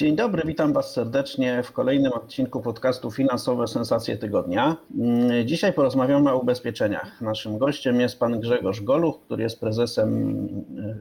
[0.00, 4.76] Dzień dobry, witam Was serdecznie w kolejnym odcinku podcastu Finansowe Sensacje Tygodnia.
[4.98, 7.20] Mm, Dzisiaj porozmawiamy o ubezpieczeniach.
[7.20, 10.28] Naszym gościem jest pan Grzegorz Goluch, który jest prezesem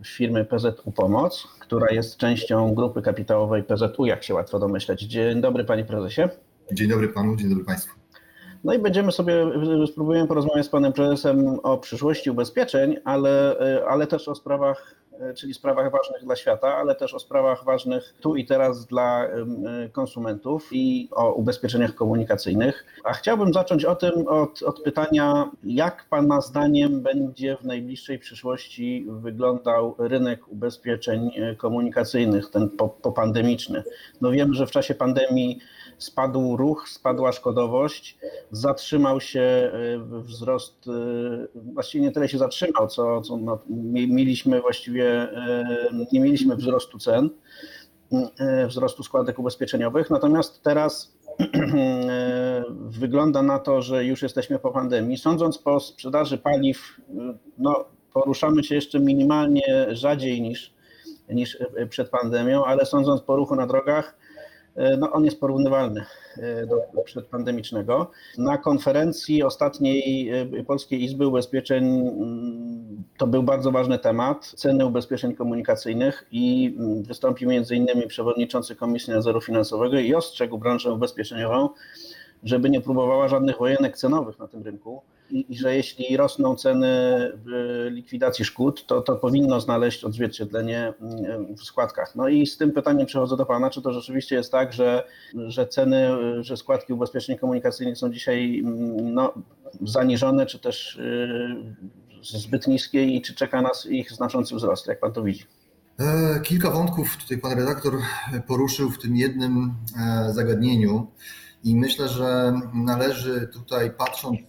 [0.02, 5.02] y, firmy PZU Pomoc, która jest częścią grupy kapitałowej PZU, jak się łatwo domyśleć.
[5.02, 6.22] Dzień dobry, panie prezesie.
[6.72, 8.00] Dzień dobry panu, dzień dobry państwu.
[8.64, 9.34] No i będziemy sobie,
[9.88, 14.96] spróbujemy porozmawiać z panem prezesem o przyszłości ubezpieczeń, ale, y, ale też o sprawach
[15.36, 19.28] czyli sprawach ważnych dla świata, ale też o sprawach ważnych tu i teraz dla
[19.92, 22.86] konsumentów i o ubezpieczeniach komunikacyjnych.
[23.04, 29.06] A chciałbym zacząć o tym od, od pytania, jak Pana zdaniem będzie w najbliższej przyszłości
[29.10, 32.70] wyglądał rynek ubezpieczeń komunikacyjnych, ten
[33.02, 33.84] popandemiczny.
[34.22, 35.60] No wiemy, że w czasie pandemii
[36.00, 38.18] spadł ruch, spadła szkodowość,
[38.52, 39.72] zatrzymał się
[40.08, 40.86] wzrost,
[41.56, 45.28] właściwie nie tyle się zatrzymał, co, co no, mieliśmy właściwie,
[46.12, 47.30] nie mieliśmy wzrostu cen,
[48.68, 51.20] wzrostu składek ubezpieczeniowych, natomiast teraz
[52.80, 55.18] wygląda na to, że już jesteśmy po pandemii.
[55.18, 57.02] Sądząc po sprzedaży paliw,
[57.58, 60.74] no, poruszamy się jeszcze minimalnie rzadziej niż,
[61.30, 61.58] niż
[61.90, 64.16] przed pandemią, ale sądząc po ruchu na drogach,
[65.00, 66.06] no on jest porównywalny
[66.70, 68.12] do przedpandemicznego.
[68.38, 70.32] Na konferencji ostatniej
[70.68, 72.12] Polskiej Izby Ubezpieczeń
[73.18, 78.08] to był bardzo ważny temat, ceny ubezpieczeń komunikacyjnych i wystąpił m.in.
[78.08, 81.70] przewodniczący Komisji Nadzoru Finansowego i ostrzegł branżę ubezpieczeniową,
[82.44, 86.88] żeby nie próbowała żadnych wojenek cenowych na tym rynku i, że jeśli rosną ceny
[87.90, 90.94] likwidacji szkód, to to powinno znaleźć odzwierciedlenie
[91.58, 92.16] w składkach.
[92.16, 95.04] No i z tym pytaniem przechodzę do Pana, czy to rzeczywiście jest tak, że,
[95.48, 96.10] że ceny,
[96.44, 98.64] że składki ubezpieczeń komunikacyjnych są dzisiaj
[99.04, 99.34] no,
[99.82, 101.00] zaniżone, czy też
[102.22, 105.44] zbyt niskie i czy czeka nas ich znaczący wzrost, jak Pan to widzi?
[106.44, 107.94] Kilka wątków tutaj pan redaktor
[108.48, 109.74] poruszył w tym jednym
[110.30, 111.08] zagadnieniu
[111.64, 114.40] i myślę, że należy tutaj patrząc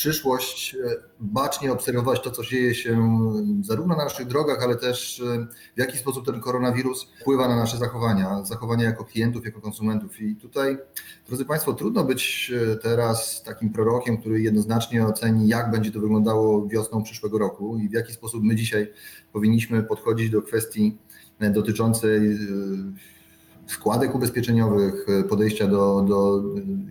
[0.00, 0.76] przyszłość
[1.20, 3.10] bacznie obserwować to, co dzieje się
[3.62, 5.22] zarówno na naszych drogach, ale też
[5.76, 10.20] w jaki sposób ten koronawirus wpływa na nasze zachowania, zachowania jako klientów, jako konsumentów.
[10.20, 10.78] I tutaj,
[11.28, 12.52] drodzy Państwo, trudno być
[12.82, 17.92] teraz takim prorokiem, który jednoznacznie oceni, jak będzie to wyglądało wiosną przyszłego roku i w
[17.92, 18.92] jaki sposób my dzisiaj
[19.32, 20.98] powinniśmy podchodzić do kwestii
[21.40, 22.38] dotyczącej
[23.70, 26.42] składek ubezpieczeniowych, podejścia do, do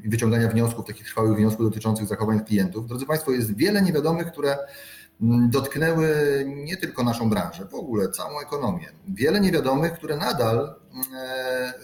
[0.06, 2.88] wyciągania wniosków, takich trwałych wniosków dotyczących zachowań klientów.
[2.88, 4.57] Drodzy Państwo, jest wiele niewiadomych, które
[5.50, 6.07] dotknęły
[6.47, 8.90] nie tylko naszą branżę, w ogóle całą ekonomię.
[9.07, 10.75] Wiele niewiadomych, które nadal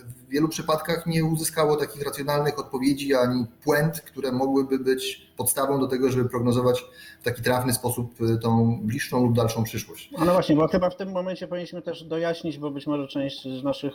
[0.06, 5.88] w wielu przypadkach nie uzyskało takich racjonalnych odpowiedzi ani puent, które mogłyby być podstawą do
[5.88, 6.86] tego, żeby prognozować
[7.22, 10.12] w taki trafny sposób tą bliższą lub dalszą przyszłość.
[10.12, 13.64] No właśnie, bo chyba w tym momencie powinniśmy też dojaśnić, bo być może część z
[13.64, 13.94] naszych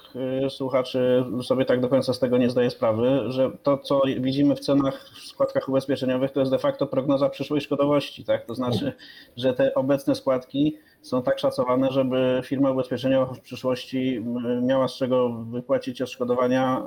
[0.48, 4.60] słuchaczy sobie tak do końca z tego nie zdaje sprawy, że to, co widzimy w
[4.60, 8.46] cenach w składkach ubezpieczeniowych, to jest de facto prognoza przyszłej szkodowości, tak?
[8.46, 8.92] To znaczy,
[9.36, 14.24] że te obecne składki są tak szacowane, żeby firma ubezpieczeniowa w przyszłości
[14.62, 16.82] miała z czego wypłacić odszkodowania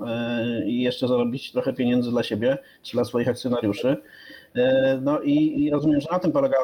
[0.66, 3.98] i jeszcze zarobić trochę pieniędzy dla siebie czy dla swoich akcjonariuszy.
[5.02, 6.58] No i, i rozumiem, że na tym polega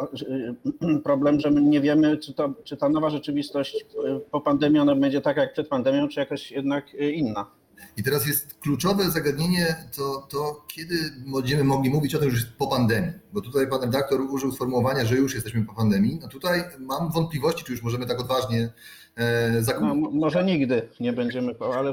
[1.03, 3.85] problem, że my nie wiemy, czy, to, czy ta nowa rzeczywistość
[4.31, 7.58] po pandemii ona będzie taka jak przed pandemią, czy jakaś jednak inna.
[7.97, 10.95] I teraz jest kluczowe zagadnienie, to, to kiedy
[11.33, 13.11] będziemy mogli mówić o tym, że jest po pandemii.
[13.33, 16.19] Bo tutaj pan redaktor użył sformułowania, że już jesteśmy po pandemii.
[16.21, 18.69] No tutaj mam wątpliwości, czy już możemy tak odważnie
[19.15, 21.89] e, no, Może nigdy nie będziemy, ale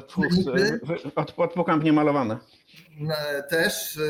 [1.17, 2.39] od, odpukam niemalowane.
[3.51, 4.01] Też e,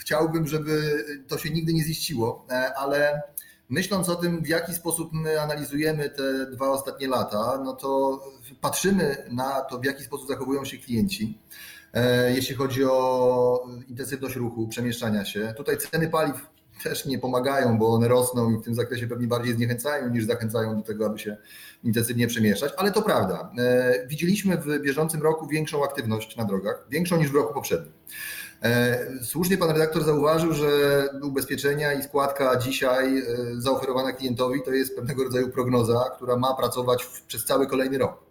[0.00, 3.22] chciałbym, żeby to się nigdy nie ziściło, e, ale
[3.68, 8.20] myśląc o tym, w jaki sposób my analizujemy te dwa ostatnie lata, no to
[8.64, 11.38] patrzymy na to, w jaki sposób zachowują się klienci,
[12.34, 15.54] jeśli chodzi o intensywność ruchu, przemieszczania się.
[15.56, 16.36] Tutaj ceny paliw
[16.82, 20.76] też nie pomagają, bo one rosną i w tym zakresie pewnie bardziej zniechęcają niż zachęcają
[20.76, 21.36] do tego, aby się
[21.82, 23.52] intensywnie przemieszczać, ale to prawda.
[24.06, 27.92] Widzieliśmy w bieżącym roku większą aktywność na drogach, większą niż w roku poprzednim.
[29.22, 30.68] Słusznie pan redaktor zauważył, że
[31.22, 33.22] ubezpieczenia i składka dzisiaj
[33.58, 38.24] zaoferowana klientowi to jest pewnego rodzaju prognoza, która ma pracować przez cały kolejny rok.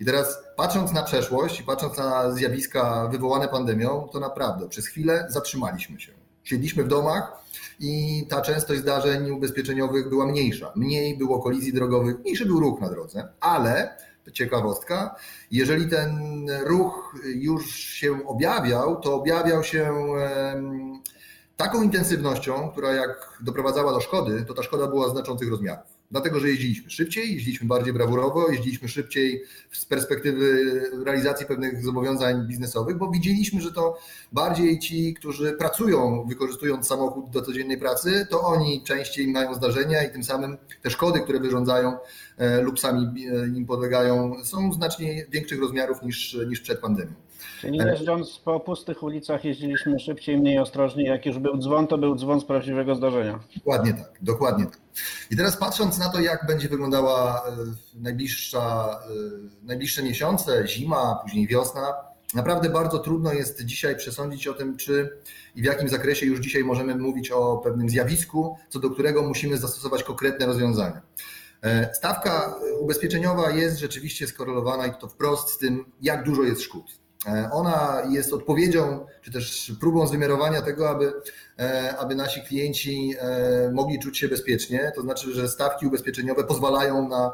[0.00, 5.26] I teraz patrząc na przeszłość i patrząc na zjawiska wywołane pandemią, to naprawdę przez chwilę
[5.30, 6.12] zatrzymaliśmy się.
[6.44, 7.32] Siedliśmy w domach
[7.80, 10.72] i ta częstość zdarzeń ubezpieczeniowych była mniejsza.
[10.76, 13.96] Mniej było kolizji drogowych, mniejszy był ruch na drodze, ale
[14.32, 15.16] ciekawostka.
[15.50, 19.94] Jeżeli ten ruch już się objawiał, to objawiał się
[21.56, 25.95] taką intensywnością, która jak doprowadzała do szkody, to ta szkoda była znaczących rozmiarów.
[26.10, 29.42] Dlatego, że jeździliśmy szybciej, jeździliśmy bardziej brawurowo, jeździliśmy szybciej
[29.72, 33.98] z perspektywy realizacji pewnych zobowiązań biznesowych, bo widzieliśmy, że to
[34.32, 40.12] bardziej ci, którzy pracują wykorzystując samochód do codziennej pracy, to oni częściej mają zdarzenia i
[40.12, 41.98] tym samym te szkody, które wyrządzają
[42.36, 47.12] e, lub sami e, im podlegają, są znacznie większych rozmiarów niż, niż przed pandemią.
[47.60, 51.04] Czyli jeżdżąc po pustych ulicach jeździliśmy szybciej, mniej ostrożnie.
[51.04, 53.40] Jak już był dzwon, to był dzwon z prawdziwego zdarzenia.
[53.56, 54.80] Dokładnie tak, dokładnie tak.
[55.30, 57.52] I teraz patrząc na to, jak będzie wyglądała e,
[57.94, 58.88] najbliższa,
[59.62, 61.94] e, najbliższe miesiące, zima, później wiosna,
[62.34, 65.10] naprawdę bardzo trudno jest dzisiaj przesądzić o tym, czy
[65.56, 69.56] i w jakim zakresie już dzisiaj możemy mówić o pewnym zjawisku, co do którego musimy
[69.58, 71.02] zastosować konkretne rozwiązania.
[71.62, 77.05] E, stawka ubezpieczeniowa jest rzeczywiście skorelowana i to wprost z tym, jak dużo jest szkód.
[77.26, 81.12] E, ona jest odpowiedzią, czy też próbą zwymiarowania tego, aby,
[81.58, 84.92] e, aby nasi klienci e, mogli czuć się bezpiecznie.
[84.94, 87.32] To znaczy, że stawki ubezpieczeniowe pozwalają na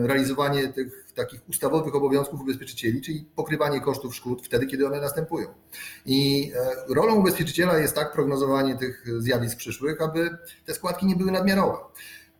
[0.00, 5.48] realizowanie tych takich ustawowych obowiązków ubezpieczycieli, czyli pokrywanie kosztów szkód wtedy, kiedy one następują.
[6.06, 6.52] I
[6.88, 11.78] rolą ubezpieczyciela jest tak prognozowanie tych zjawisk przyszłych, aby te składki nie były nadmiarowe.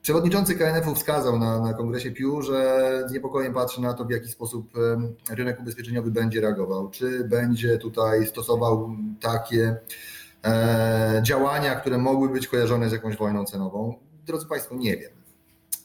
[0.03, 4.29] Przewodniczący KNF-u wskazał na, na kongresie PIU, że z niepokojem patrzy na to, w jaki
[4.29, 4.73] sposób
[5.31, 6.91] rynek ubezpieczeniowy będzie reagował.
[6.91, 9.77] Czy będzie tutaj stosował takie
[10.45, 13.95] e, działania, które mogły być kojarzone z jakąś wojną cenową?
[14.27, 15.18] Drodzy Państwo, nie wiem.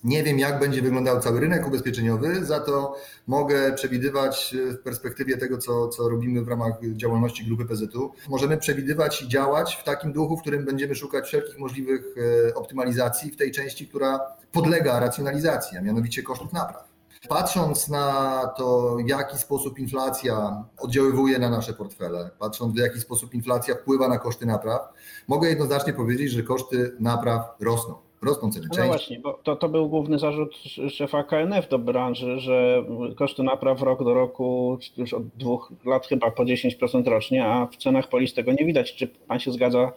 [0.03, 2.95] Nie wiem, jak będzie wyglądał cały rynek ubezpieczeniowy, za to
[3.27, 8.11] mogę przewidywać w perspektywie tego, co, co robimy w ramach działalności grupy PZU.
[8.29, 12.15] Możemy przewidywać i działać w takim duchu, w którym będziemy szukać wszelkich możliwych
[12.49, 14.19] e, optymalizacji w tej części, która
[14.51, 16.93] podlega racjonalizacji, a mianowicie kosztów napraw.
[17.29, 23.33] Patrząc na to, w jaki sposób inflacja oddziaływuje na nasze portfele, patrząc w jaki sposób
[23.33, 24.81] inflacja wpływa na koszty napraw,
[25.27, 29.89] mogę jednoznacznie powiedzieć, że koszty napraw rosną rosną ceny No właśnie, bo to, to był
[29.89, 30.55] główny zarzut
[30.89, 32.85] szefa KNF do branży, że
[33.15, 37.77] koszty napraw rok do roku już od dwóch lat chyba po 10% rocznie, a w
[37.77, 38.95] cenach polis tego nie widać.
[38.95, 39.91] Czy pan się zgadza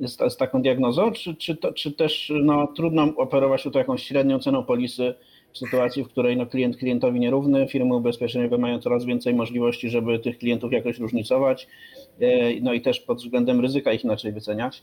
[0.00, 4.38] z, z taką diagnozą, czy, czy, to, czy też no, trudno operować tu jakąś średnią
[4.38, 5.14] ceną polisy
[5.52, 10.18] w sytuacji, w której no, klient klientowi nierówny, firmy ubezpieczeniowe mają coraz więcej możliwości, żeby
[10.18, 11.66] tych klientów jakoś różnicować,
[12.20, 14.82] e, no i też pod względem ryzyka ich inaczej wyceniać.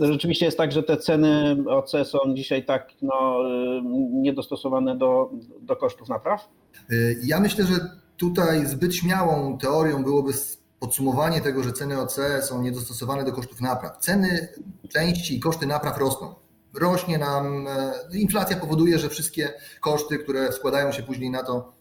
[0.00, 3.82] Rzeczywiście jest tak, że te ceny OC są dzisiaj tak no, y,
[4.12, 5.30] niedostosowane do,
[5.60, 6.48] do kosztów napraw?
[6.92, 7.74] Y, ja myślę, że
[8.16, 10.32] tutaj zbyt śmiałą teorią byłoby
[10.80, 13.98] podsumowanie tego, że ceny OC są niedostosowane do kosztów napraw.
[13.98, 14.48] Ceny
[14.88, 16.34] części i koszty napraw rosną.
[16.74, 21.72] Rośnie nam, e, inflacja powoduje, że wszystkie koszty, które składają się później na to,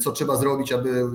[0.00, 1.06] co trzeba zrobić, aby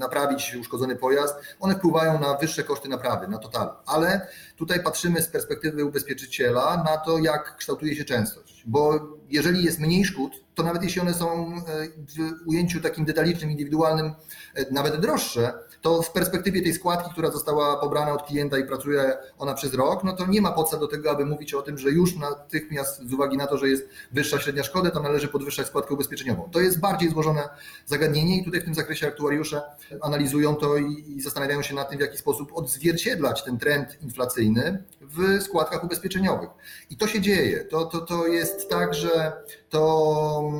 [0.00, 3.70] naprawić uszkodzony pojazd, one wpływają na wyższe koszty naprawy, na total.
[3.86, 4.26] Ale
[4.56, 8.62] tutaj patrzymy z perspektywy ubezpieczyciela na to, jak kształtuje się częstość.
[8.66, 13.50] Bo jeżeli jest mniej szkód, to nawet jeśli one są e, w ujęciu takim detalicznym,
[13.50, 14.14] indywidualnym,
[14.54, 19.16] e, nawet droższe, to w perspektywie tej składki, która została pobrana od klienta i pracuje
[19.38, 21.90] ona przez rok, no to nie ma podstaw do tego, aby mówić o tym, że
[21.90, 25.94] już natychmiast z uwagi na to, że jest wyższa średnia szkoda, to należy podwyższać składkę
[25.94, 26.48] ubezpieczeniową.
[26.50, 27.48] To jest bardziej złożone
[27.86, 29.62] zagadnienie i tutaj w tym zakresie aktuariusze
[30.00, 35.42] analizują to i zastanawiają się nad tym, w jaki sposób odzwierciedlać ten trend inflacyjny w
[35.42, 36.50] składkach ubezpieczeniowych.
[36.90, 37.64] I to się dzieje.
[37.64, 39.32] To, to, to jest tak, że
[39.68, 40.52] to,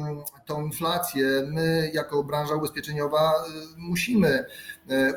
[0.46, 4.46] tą inflację my jako branża ubezpieczeniowa y, musimy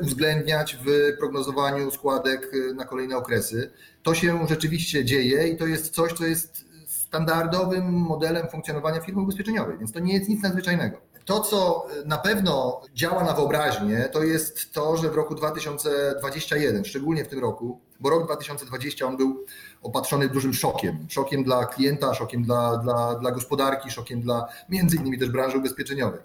[0.00, 3.70] uwzględniać w prognozowaniu składek y, na kolejne okresy.
[4.02, 9.78] To się rzeczywiście dzieje i to jest coś, co jest standardowym modelem funkcjonowania firmy ubezpieczeniowej,
[9.78, 10.96] więc to nie jest nic nadzwyczajnego.
[11.24, 17.24] To, co na pewno działa na wyobraźnię, to jest to, że w roku 2021, szczególnie
[17.24, 19.44] w tym roku, bo rok 2020 on był
[19.82, 21.06] opatrzony dużym szokiem.
[21.08, 26.20] Szokiem dla klienta, szokiem dla, dla, dla gospodarki, szokiem dla między innymi też branży ubezpieczeniowej.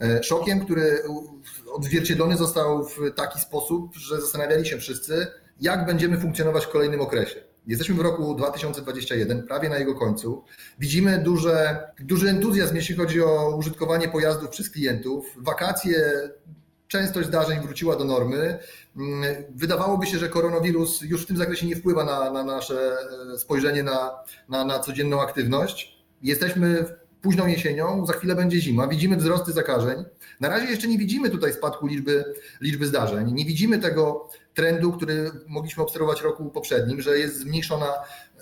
[0.00, 1.02] E, szokiem, który
[1.72, 5.26] odzwierciedlony został w taki sposób, że zastanawiali się wszyscy,
[5.60, 7.40] jak będziemy funkcjonować w kolejnym okresie.
[7.66, 10.44] Jesteśmy w roku 2021, prawie na jego końcu.
[10.78, 15.26] Widzimy duże, duży entuzjazm, jeśli chodzi o użytkowanie pojazdów przez klientów.
[15.36, 16.30] Wakacje,
[16.92, 18.58] częstość zdarzeń wróciła do normy.
[18.96, 22.96] Mm, wydawałoby się, że koronawirus już w tym zakresie nie wpływa na, na nasze
[23.34, 24.10] e, spojrzenie na,
[24.48, 26.04] na, na codzienną aktywność.
[26.22, 26.84] Jesteśmy
[27.22, 30.04] późną jesienią, za chwilę będzie zima, widzimy wzrosty zakażeń.
[30.40, 32.24] Na razie jeszcze nie widzimy tutaj spadku liczby,
[32.60, 37.92] liczby zdarzeń, nie widzimy tego trendu, który mogliśmy obserwować roku poprzednim, że jest zmniejszona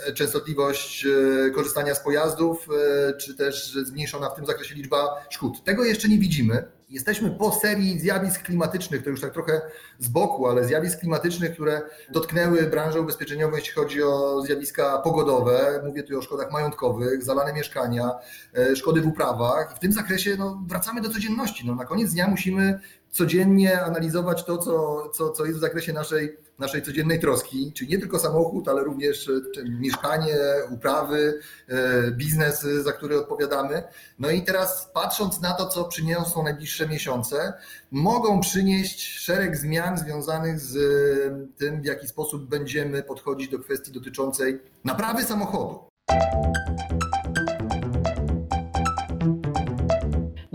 [0.06, 2.68] e, częstotliwość e, korzystania z pojazdów,
[3.20, 5.64] czy też zmniejszona w tym zakresie liczba szkód.
[5.64, 6.79] Tego jeszcze nie widzimy.
[6.90, 9.60] Jesteśmy po serii zjawisk klimatycznych, to już tak trochę
[9.98, 11.82] z boku, ale zjawisk klimatycznych, które
[12.12, 15.82] dotknęły branżę ubezpieczeniową, jeśli chodzi o zjawiska pogodowe.
[15.86, 18.10] Mówię tu o szkodach majątkowych, zalane mieszkania,
[18.74, 19.72] szkody w uprawach.
[19.72, 21.66] I w tym zakresie no, wracamy do codzienności.
[21.66, 22.80] No, na koniec dnia musimy
[23.10, 27.98] codziennie analizować to, co, co, co jest w zakresie naszej, naszej codziennej troski, czyli nie
[27.98, 30.36] tylko samochód, ale również e, mieszkanie,
[30.70, 33.82] uprawy, e, biznes, za który odpowiadamy.
[34.18, 37.52] No i teraz patrząc na to, co przyniosą najbliższe miesiące,
[37.90, 43.92] mogą przynieść szereg zmian związanych z e, tym, w jaki sposób będziemy podchodzić do kwestii
[43.92, 45.90] dotyczącej naprawy samochodu.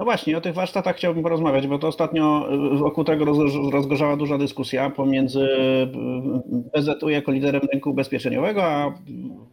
[0.05, 3.25] Właśnie, o tych warsztatach chciałbym porozmawiać, bo to ostatnio y, wokół tego
[3.71, 8.93] rozgorzała duża dyskusja pomiędzy y, PZU jako liderem rynku ubezpieczeniowego, a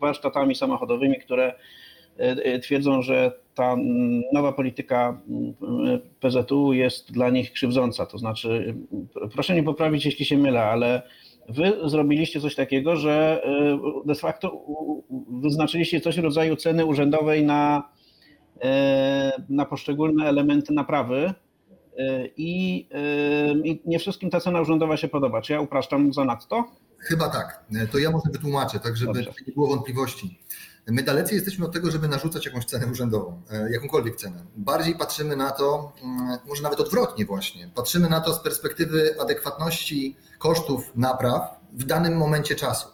[0.00, 1.54] warsztatami samochodowymi, które
[2.46, 3.76] y, twierdzą, że ta
[4.32, 5.20] nowa polityka
[6.20, 8.06] PZU jest dla nich krzywdząca.
[8.06, 8.74] To znaczy,
[9.32, 11.02] proszę nie poprawić, jeśli się mylę, ale
[11.48, 13.42] wy zrobiliście coś takiego, że
[14.06, 14.64] de facto
[15.42, 17.91] wyznaczyliście coś w rodzaju ceny urzędowej na
[19.48, 21.34] na poszczególne elementy naprawy
[21.98, 25.42] e, i, e, i nie wszystkim ta cena urzędowa się podoba.
[25.42, 26.64] Czy ja upraszczam zanadto?
[26.98, 27.64] Chyba tak.
[27.92, 29.32] To ja może wytłumaczę, tak żeby Dobrze.
[29.46, 30.38] nie było wątpliwości.
[30.86, 34.44] My dalecy jesteśmy od tego, żeby narzucać jakąś cenę urzędową, jakąkolwiek cenę.
[34.56, 40.16] Bardziej patrzymy na to, mm, może nawet odwrotnie właśnie, patrzymy na to z perspektywy adekwatności
[40.38, 42.88] kosztów napraw w danym momencie czasu.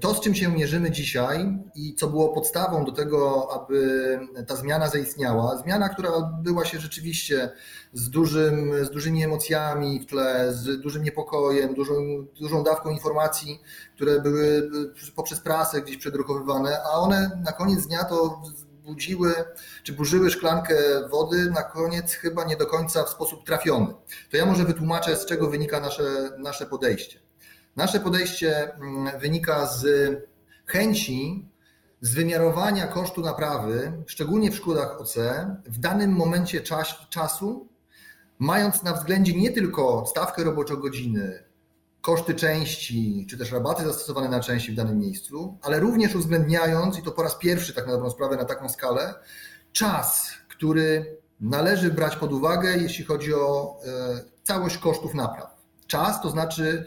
[0.00, 4.88] To, z czym się mierzymy dzisiaj i co było podstawą do tego, aby ta zmiana
[4.88, 7.50] zaistniała, zmiana, która odbyła się rzeczywiście
[7.92, 11.94] z, dużym, z dużymi emocjami w tle, z dużym niepokojem, dużą,
[12.40, 13.60] dużą dawką informacji,
[13.94, 14.70] które były
[15.16, 18.42] poprzez prasę gdzieś przedrukowywane, a one na koniec dnia to
[18.84, 19.34] budziły,
[19.82, 20.74] czy burzyły szklankę
[21.10, 23.94] wody, na koniec chyba nie do końca w sposób trafiony.
[24.30, 27.25] To ja może wytłumaczę, z czego wynika nasze, nasze podejście.
[27.76, 29.86] Nasze podejście mm, wynika z
[30.66, 31.48] chęci
[32.00, 35.14] z wymiarowania kosztu naprawy, szczególnie w szkodach OC,
[35.66, 37.68] w danym momencie czas, czasu,
[38.38, 41.44] mając na względzie nie tylko stawkę roboczo-godziny,
[42.00, 47.02] koszty części, czy też rabaty zastosowane na części w danym miejscu, ale również uwzględniając, i
[47.02, 49.14] to po raz pierwszy tak na dobrą sprawę na taką skalę,
[49.72, 55.56] czas, który należy brać pod uwagę, jeśli chodzi o e, całość kosztów napraw.
[55.86, 56.86] Czas to znaczy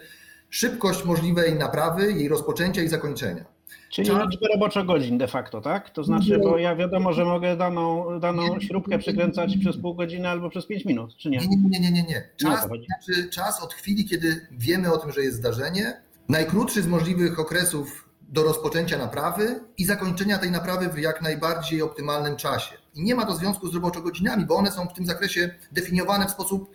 [0.50, 3.44] szybkość możliwej naprawy, jej rozpoczęcia i zakończenia.
[3.90, 4.30] Czyli Czas...
[4.30, 5.90] liczbę roboczo-godzin de facto, tak?
[5.90, 10.50] To znaczy, bo ja wiadomo, że mogę daną, daną śrubkę przykręcać przez pół godziny albo
[10.50, 11.38] przez pięć minut, czy nie?
[11.38, 12.02] Nie, nie, nie, nie.
[12.02, 12.28] nie.
[12.36, 17.38] Czas, znaczy czas od chwili, kiedy wiemy o tym, że jest zdarzenie, najkrótszy z możliwych
[17.38, 22.76] okresów do rozpoczęcia naprawy i zakończenia tej naprawy w jak najbardziej optymalnym czasie.
[22.94, 26.30] I nie ma to związku z roboczo-godzinami, bo one są w tym zakresie definiowane w
[26.30, 26.70] sposób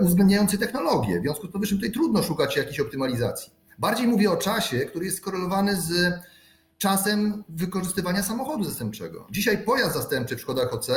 [0.00, 1.18] uwzględniający technologię.
[1.18, 3.52] W związku z powyższym tutaj trudno szukać jakiejś optymalizacji.
[3.78, 6.14] Bardziej mówię o czasie, który jest skorelowany z
[6.78, 9.26] czasem wykorzystywania samochodu zastępczego.
[9.30, 10.88] Dzisiaj pojazd zastępczy w Szkodach OC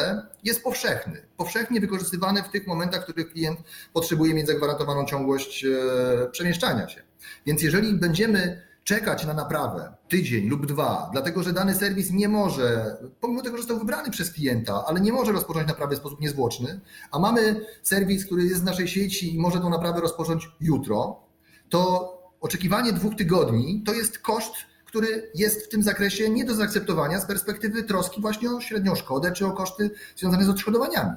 [0.44, 1.22] jest powszechny.
[1.38, 3.60] Powszechnie wykorzystywany w tych momentach, w których klient
[3.94, 7.02] potrzebuje mieć zagwarantowaną ciągłość e, przemieszczania się.
[7.46, 12.98] Więc jeżeli będziemy czekać na naprawę tydzień lub dwa, dlatego że dany serwis nie może,
[13.20, 16.82] pomimo tego, że został wybrany przez klienta, ale nie może rozpocząć naprawy w sposób niezwłoczny,
[17.12, 21.24] a mamy serwis, który jest z naszej sieci i może tą naprawę rozpocząć jutro,
[21.70, 24.54] to oczekiwanie dwóch tygodni to jest koszt,
[24.86, 29.32] który jest w tym zakresie nie do zaakceptowania z perspektywy troski właśnie o średnią szkodę
[29.32, 31.12] czy o koszty związane z odszkodowaniami.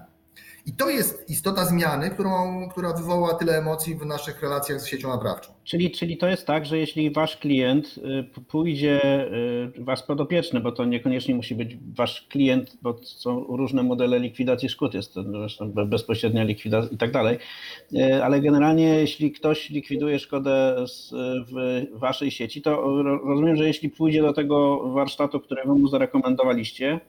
[0.66, 5.08] I to jest istota zmiany, którą, która wywoła tyle emocji w naszych relacjach z siecią
[5.08, 5.52] naprawczą.
[5.64, 7.94] Czyli, czyli to jest tak, że jeśli wasz klient
[8.38, 9.26] y, pójdzie,
[9.78, 14.68] y, wasz podopieczny, bo to niekoniecznie musi być wasz klient, bo są różne modele likwidacji
[14.68, 17.38] szkód, jest to zresztą bezpośrednia likwidacja i tak dalej,
[17.92, 20.84] y, ale generalnie jeśli ktoś likwiduje szkodę
[21.52, 27.00] w waszej sieci, to rozumiem, że jeśli pójdzie do tego warsztatu, który wy mu zarekomendowaliście,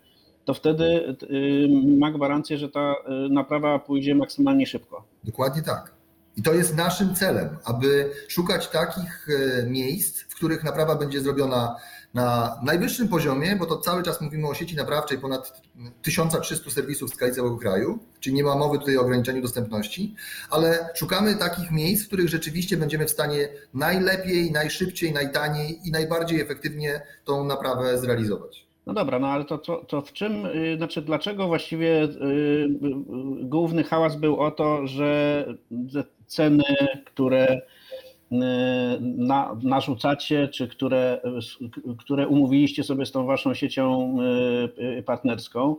[0.47, 2.93] to wtedy y, ma gwarancję, że ta
[3.27, 5.05] y, naprawa pójdzie maksymalnie szybko.
[5.23, 5.91] Dokładnie tak.
[6.37, 11.75] I to jest naszym celem, aby szukać takich y, miejsc, w których naprawa będzie zrobiona
[12.13, 15.61] na najwyższym poziomie, bo to cały czas mówimy o sieci naprawczej ponad
[16.01, 20.15] 1300 serwisów w skali całego kraju, czyli nie ma mowy tutaj o ograniczeniu dostępności,
[20.49, 26.41] ale szukamy takich miejsc, w których rzeczywiście będziemy w stanie najlepiej, najszybciej, najtaniej i najbardziej
[26.41, 28.66] efektywnie tą naprawę zrealizować.
[28.87, 32.67] No dobra, no ale to, to, to w czym, y, znaczy dlaczego właściwie y, y,
[33.43, 35.45] główny hałas był o to, że
[36.25, 36.63] ceny,
[37.05, 37.61] które
[39.01, 41.21] na, narzucacie, czy które,
[41.97, 44.17] które umówiliście sobie z tą waszą siecią
[45.05, 45.75] partnerską,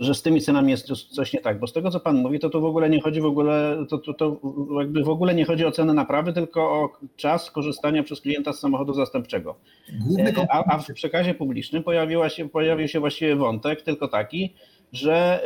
[0.00, 2.50] że z tymi cenami jest coś nie tak, bo z tego co pan mówi, to
[2.50, 4.40] to w ogóle nie chodzi w ogóle, to, to, to
[4.78, 8.60] jakby w ogóle nie chodzi o cenę naprawy, tylko o czas korzystania przez klienta z
[8.60, 9.56] samochodu zastępczego.
[10.06, 14.54] Główny a, a w przekazie publicznym pojawiła się, pojawił się właściwie wątek tylko taki,
[14.92, 15.42] że,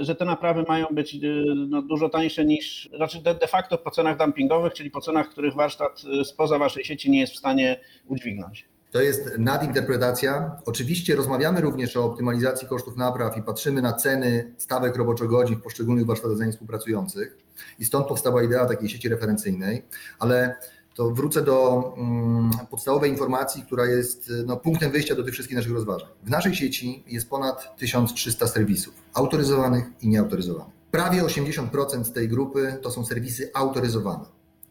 [0.00, 3.90] y, że te naprawy mają być y, no, dużo tańsze niż, znaczy de, facto po
[3.90, 7.80] cenach dumpingowych, czyli po cenach, których warsztat y, spoza waszej sieci nie jest w stanie
[8.06, 8.68] udźwignąć.
[8.90, 10.56] To jest nadinterpretacja.
[10.66, 16.06] Oczywiście rozmawiamy również o optymalizacji kosztów napraw i patrzymy na ceny stawek roboczo-godzin w poszczególnych
[16.06, 17.36] warsztatach współpracujących.
[17.78, 19.82] I stąd powstała idea takiej sieci referencyjnej,
[20.18, 20.56] ale
[20.94, 25.72] to wrócę do um, podstawowej informacji, która jest no, punktem wyjścia do tych wszystkich naszych
[25.72, 26.08] rozważań.
[26.22, 30.74] W naszej sieci jest ponad 1300 serwisów autoryzowanych i nieautoryzowanych.
[30.90, 34.24] Prawie 80% z tej grupy to są serwisy autoryzowane.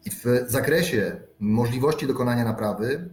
[0.04, 3.10] I w zakresie możliwości dokonania naprawy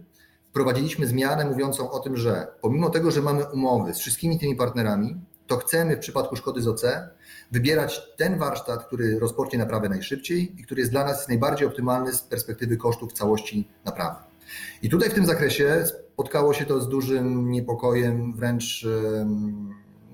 [0.50, 5.20] wprowadziliśmy zmianę mówiącą o tym, że pomimo tego, że mamy umowy z wszystkimi tymi partnerami,
[5.52, 6.82] to chcemy w przypadku szkody z OC
[7.50, 12.22] wybierać ten warsztat, który rozpocznie naprawę najszybciej i który jest dla nas najbardziej optymalny z
[12.22, 14.16] perspektywy kosztów całości naprawy.
[14.82, 18.86] I tutaj w tym zakresie spotkało się to z dużym niepokojem, wręcz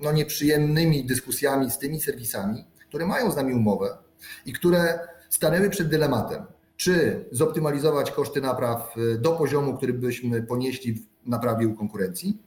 [0.01, 3.97] no, nieprzyjemnymi dyskusjami z tymi serwisami, które mają z nami umowę
[4.45, 6.43] i które stanęły przed dylematem
[6.77, 12.37] czy zoptymalizować koszty napraw y, do poziomu, który byśmy ponieśli w naprawie u konkurencji,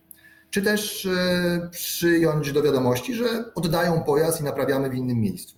[0.53, 5.57] czy też y, przyjąć do wiadomości, że oddają pojazd i naprawiamy w innym miejscu.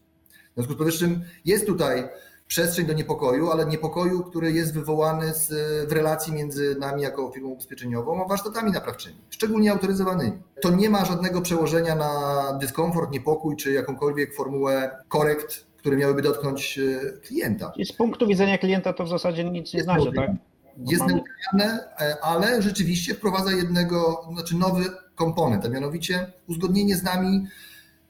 [0.51, 2.09] W związku z powyższym jest tutaj
[2.47, 5.49] przestrzeń do niepokoju, ale niepokoju, który jest wywołany z,
[5.89, 10.39] w relacji między nami jako firmą ubezpieczeniową a warsztatami naprawczymi, szczególnie autoryzowanymi.
[10.63, 16.79] To nie ma żadnego przełożenia na dyskomfort, niepokój czy jakąkolwiek formułę korekt które miałyby dotknąć
[16.79, 17.73] e, klienta.
[17.77, 20.31] I z punktu widzenia klienta to w zasadzie nic nie znaczy, tak?
[20.79, 24.85] Jest neutralne, e, ale rzeczywiście wprowadza jednego, znaczy nowy
[25.15, 27.47] komponent, a mianowicie uzgodnienie z nami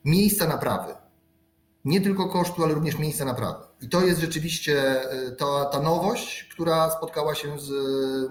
[0.04, 1.03] miejsca naprawy
[1.84, 3.64] nie tylko kosztu, ale również miejsca naprawy.
[3.82, 7.70] I to jest rzeczywiście e, ta, ta nowość, która spotkała się z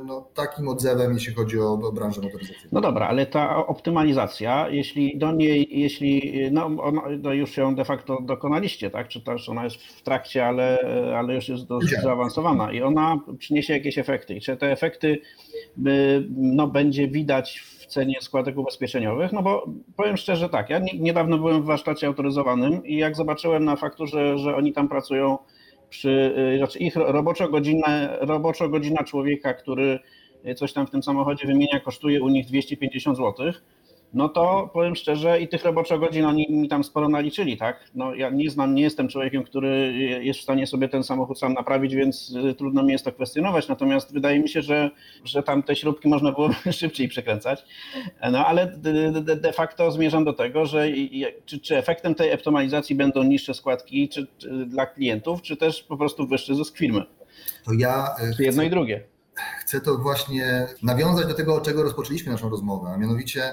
[0.05, 2.69] no, takim odzewem, jeśli chodzi o, o branżę motoryzacyjną.
[2.71, 7.85] No dobra, ale ta optymalizacja, jeśli do niej, jeśli no, ona, no już ją de
[7.85, 9.07] facto dokonaliście, tak?
[9.07, 10.79] Czy też ona jest w trakcie, ale,
[11.17, 14.35] ale już jest dosyć zaawansowana i ona przyniesie jakieś efekty.
[14.35, 15.21] I czy te efekty
[16.37, 19.65] no, będzie widać cenie składek ubezpieczeniowych, no bo
[19.95, 24.55] powiem szczerze tak, ja niedawno byłem w warsztacie autoryzowanym i jak zobaczyłem na fakturze, że
[24.55, 25.37] oni tam pracują
[25.89, 29.99] przy, y, znaczy ich roboczo godzina, roboczo godzina człowieka, który
[30.55, 33.51] coś tam w tym samochodzie wymienia, kosztuje u nich 250 zł,
[34.13, 37.79] no to powiem szczerze, i tych roboczo godzin oni mi tam sporo naliczyli, tak?
[37.95, 41.53] No ja nie znam, nie jestem człowiekiem, który jest w stanie sobie ten samochód sam
[41.53, 43.67] naprawić, więc y, trudno mi jest to kwestionować.
[43.67, 44.91] Natomiast wydaje mi się, że,
[45.23, 47.65] że tam te śrubki można było szybciej przekręcać.
[48.31, 50.87] No ale de, de facto zmierzam do tego, że
[51.45, 55.97] czy, czy efektem tej optymalizacji będą niższe składki czy, czy dla klientów, czy też po
[55.97, 57.03] prostu wyższy zysk firmy?
[57.65, 58.15] To ja.
[58.33, 59.03] Chcę, jedno i drugie.
[59.59, 63.43] Chcę to właśnie nawiązać do tego, od czego rozpoczęliśmy naszą rozmowę, a mianowicie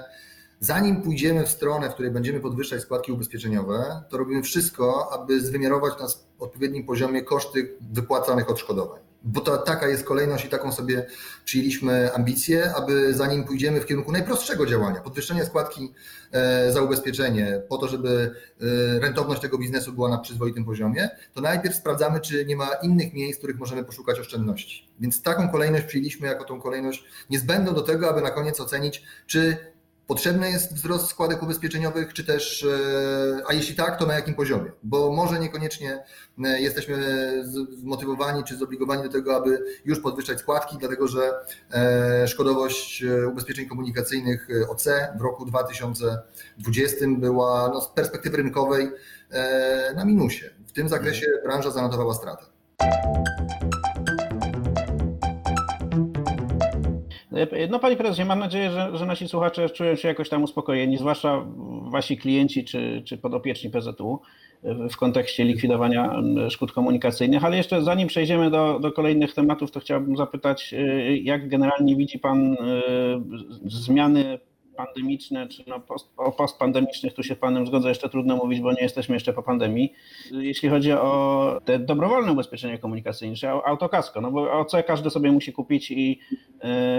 [0.63, 5.93] Zanim pójdziemy w stronę, w której będziemy podwyższać składki ubezpieczeniowe, to robimy wszystko, aby zwymiarować
[6.01, 6.07] na
[6.39, 9.01] odpowiednim poziomie koszty wypłacanych odszkodowań.
[9.23, 11.07] Bo to, taka jest kolejność i taką sobie
[11.45, 15.95] przyjęliśmy ambicję, aby zanim pójdziemy w kierunku najprostszego działania, podwyższenia składki
[16.33, 21.41] e, za ubezpieczenie, po to, żeby e, rentowność tego biznesu była na przyzwoitym poziomie, to
[21.41, 24.89] najpierw sprawdzamy, czy nie ma innych miejsc, w których możemy poszukać oszczędności.
[25.01, 29.57] Więc taką kolejność przyjęliśmy jako tą kolejność niezbędną do tego, aby na koniec ocenić, czy
[30.11, 34.71] Potrzebny jest wzrost składek ubezpieczeniowych, czy też, e, a jeśli tak, to na jakim poziomie?
[34.83, 36.05] Bo może niekoniecznie
[36.45, 36.97] e, jesteśmy
[37.79, 41.33] zmotywowani czy zobligowani do tego, aby już podwyższać składki, dlatego że
[41.73, 44.85] e, szkodowość ubezpieczeń komunikacyjnych OC
[45.19, 48.91] w roku 2020 była no, z perspektywy rynkowej
[49.97, 50.51] na minusie.
[50.67, 52.45] W tym zakresie branża zanotowała stratę.
[57.71, 61.45] No Panie Prezesie, mam nadzieję, że, że nasi słuchacze czują się jakoś tam uspokojeni, zwłaszcza
[61.91, 64.21] Wasi klienci czy, czy podopieczni PZU
[64.91, 70.17] w kontekście likwidowania szkód komunikacyjnych, ale jeszcze zanim przejdziemy do, do kolejnych tematów, to chciałbym
[70.17, 72.57] zapytać, y, jak generalnie widzi Pan
[73.65, 74.39] zmiany
[74.87, 78.83] pandemiczne, czy no post, o postpandemicznych, tu się panem zgodzę, jeszcze trudno mówić, bo nie
[78.83, 79.93] jesteśmy jeszcze po pandemii.
[80.31, 85.53] Jeśli chodzi o te dobrowolne ubezpieczenie komunikacyjne, czy autokasko, no bo OC każdy sobie musi
[85.53, 86.19] kupić i,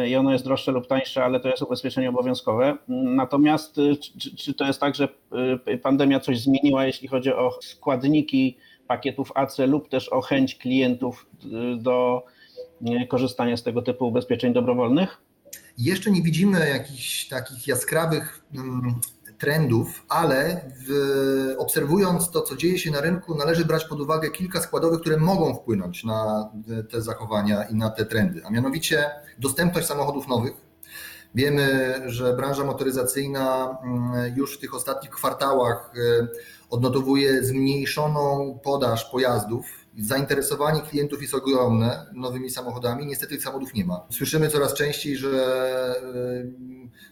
[0.07, 2.77] i ono jest droższe lub tańsze, ale to jest ubezpieczenie obowiązkowe.
[2.87, 3.75] Natomiast
[4.19, 5.07] czy, czy to jest tak, że
[5.81, 11.29] pandemia coś zmieniła, jeśli chodzi o składniki pakietów AC lub też o chęć klientów
[11.77, 12.23] do
[13.09, 15.21] korzystania z tego typu ubezpieczeń dobrowolnych?
[15.81, 18.95] Jeszcze nie widzimy jakichś takich jaskrawych mm,
[19.37, 24.61] trendów, ale w, obserwując to, co dzieje się na rynku, należy brać pod uwagę kilka
[24.61, 26.49] składowych, które mogą wpłynąć na
[26.91, 30.53] te zachowania i na te trendy, a mianowicie dostępność samochodów nowych.
[31.35, 36.27] Wiemy, że branża motoryzacyjna mm, już w tych ostatnich kwartałach y,
[36.69, 43.05] odnotowuje zmniejszoną podaż pojazdów Zainteresowanie klientów jest ogromne nowymi samochodami.
[43.05, 44.05] Niestety tych samochodów nie ma.
[44.09, 45.45] Słyszymy coraz częściej, że
[45.97, 46.45] e,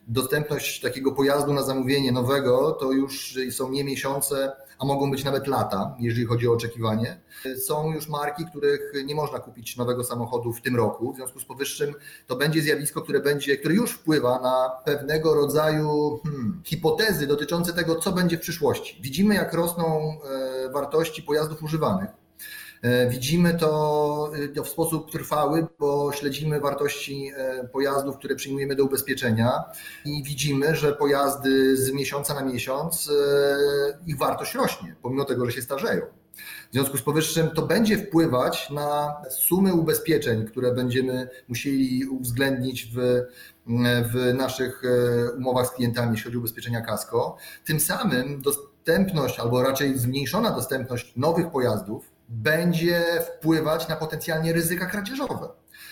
[0.07, 5.47] dostępność takiego pojazdu na zamówienie nowego to już są nie miesiące, a mogą być nawet
[5.47, 7.21] lata, jeżeli chodzi o oczekiwanie.
[7.65, 11.13] Są już marki, których nie można kupić nowego samochodu w tym roku.
[11.13, 11.93] W związku z powyższym
[12.27, 17.95] to będzie zjawisko, które będzie, które już wpływa na pewnego rodzaju hmm, hipotezy dotyczące tego,
[17.95, 18.99] co będzie w przyszłości.
[19.01, 20.17] Widzimy, jak rosną
[20.67, 22.09] e, wartości pojazdów używanych.
[22.81, 28.83] E, widzimy to e, w sposób trwały, bo śledzimy wartości e, pojazdów, które przyjmujemy do
[28.83, 29.63] ubezpieczenia
[30.05, 33.11] i widzimy, że pojazdy z miesiąca na miesiąc
[34.07, 36.01] ich wartość rośnie, pomimo tego, że się starzeją.
[36.69, 43.25] W związku z powyższym to będzie wpływać na sumy ubezpieczeń, które będziemy musieli uwzględnić w,
[44.13, 44.81] w naszych
[45.37, 47.37] umowach z klientami, jeśli chodzi o ubezpieczenia kasko.
[47.65, 55.49] Tym samym dostępność, albo raczej zmniejszona dostępność nowych pojazdów będzie wpływać na potencjalnie ryzyka kradzieżowe.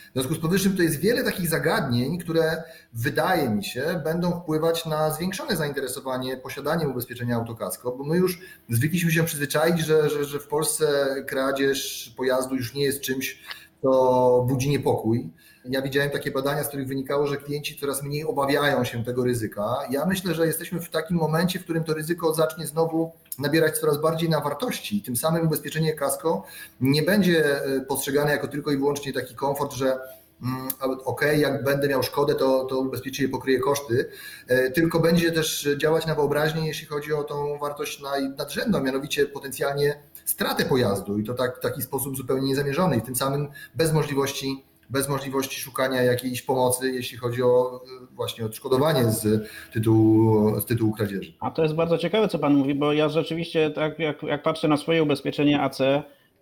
[0.09, 4.85] W związku z powyższym to jest wiele takich zagadnień, które wydaje mi się będą wpływać
[4.85, 10.39] na zwiększone zainteresowanie posiadaniem ubezpieczenia autokasko, bo my już zwykliśmy się przyzwyczaić, że, że, że
[10.39, 13.43] w Polsce kradzież pojazdu już nie jest czymś,
[13.81, 15.29] co budzi niepokój.
[15.69, 19.77] Ja widziałem takie badania, z których wynikało, że klienci coraz mniej obawiają się tego ryzyka.
[19.89, 24.01] Ja myślę, że jesteśmy w takim momencie, w którym to ryzyko zacznie znowu nabierać coraz
[24.01, 25.01] bardziej na wartości.
[25.01, 26.43] Tym samym ubezpieczenie kasko
[26.81, 29.99] nie będzie e, postrzegane jako tylko i wyłącznie taki komfort, że
[30.43, 30.67] mm,
[31.05, 34.09] ok, jak będę miał szkodę, to, to ubezpieczenie pokryje koszty,
[34.47, 38.01] e, tylko będzie też działać na wyobraźnię, jeśli chodzi o tą wartość
[38.37, 43.15] nadrzędną, mianowicie potencjalnie stratę pojazdu i to tak, w taki sposób zupełnie niezamierzony i tym
[43.15, 49.49] samym bez możliwości bez możliwości szukania jakiejś pomocy, jeśli chodzi o e, właśnie odszkodowanie z
[49.73, 51.33] tytułu, z tytułu kradzieży.
[51.39, 54.67] A to jest bardzo ciekawe, co Pan mówi, bo ja rzeczywiście, tak jak, jak patrzę
[54.67, 55.79] na swoje ubezpieczenie AC,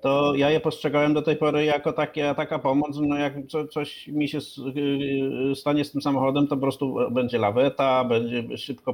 [0.02, 4.08] to ja je postrzegałem do tej pory jako takie, taka pomoc, no jak co, coś
[4.08, 4.38] mi się
[5.52, 8.94] e, stanie z tym samochodem, to po prostu będzie laweta, będzie szybko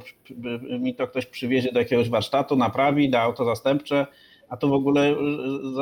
[0.79, 4.07] mi to ktoś przywiezie do jakiegoś warsztatu, naprawi, da auto zastępcze,
[4.51, 5.15] a to w ogóle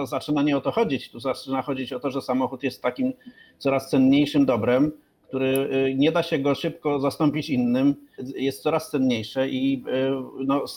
[0.04, 1.10] y, zaczyna nie o to chodzić.
[1.12, 3.14] Tu zaczyna chodzić o to, że samochód jest takim
[3.58, 4.92] coraz cenniejszym dobrem,
[5.28, 7.96] który y, nie da się go szybko zastąpić innym,
[8.36, 10.68] jest coraz cenniejsze i y, no,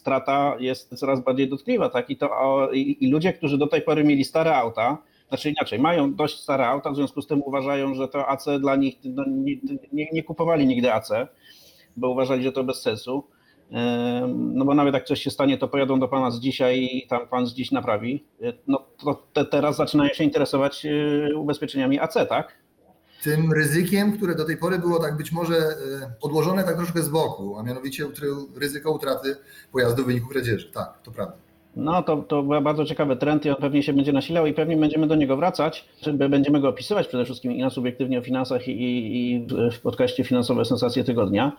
[0.00, 1.88] strata jest coraz bardziej dotkliwa.
[1.88, 2.10] Tak?
[2.10, 2.30] I, to,
[2.72, 4.98] I ludzie, którzy do tej pory mieli stare auta,
[5.28, 8.76] znaczy inaczej, mają dość stare auta, w związku z tym uważają, że to AC dla
[8.76, 9.56] nich, no, nie,
[9.92, 11.10] nie, nie kupowali nigdy AC,
[11.96, 13.24] bo uważali, że to bez sensu
[14.28, 17.28] no bo nawet jak coś się stanie, to pojadą do pana z dzisiaj i tam
[17.28, 18.24] pan z dziś naprawi.
[18.66, 22.58] No to te, teraz zaczynają się interesować e, ubezpieczeniami AC, tak?
[23.22, 25.74] Tym ryzykiem, które do tej pory było tak być może e,
[26.20, 28.06] odłożone tak troszkę z boku, a mianowicie
[28.56, 29.36] ryzyko utraty
[29.72, 30.72] pojazdu w wyniku kradzieży.
[30.72, 31.36] Tak, to prawda.
[31.76, 34.76] No to, to był bardzo ciekawy trend i on pewnie się będzie nasilał i pewnie
[34.76, 35.88] będziemy do niego wracać.
[36.28, 40.64] Będziemy go opisywać przede wszystkim i na subiektywnie o finansach i, i w podcaście Finansowe
[40.64, 41.52] Sensacje Tygodnia.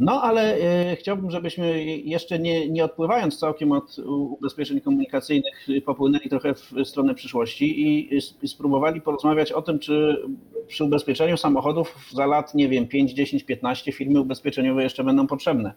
[0.00, 6.54] No ale e, chciałbym, żebyśmy jeszcze nie, nie odpływając całkiem od ubezpieczeń komunikacyjnych, popłynęli trochę
[6.54, 10.22] w stronę przyszłości i, i spróbowali porozmawiać o tym, czy
[10.66, 15.72] przy ubezpieczeniu samochodów za lat, nie wiem, 5, 10, 15 firmy ubezpieczeniowe jeszcze będą potrzebne.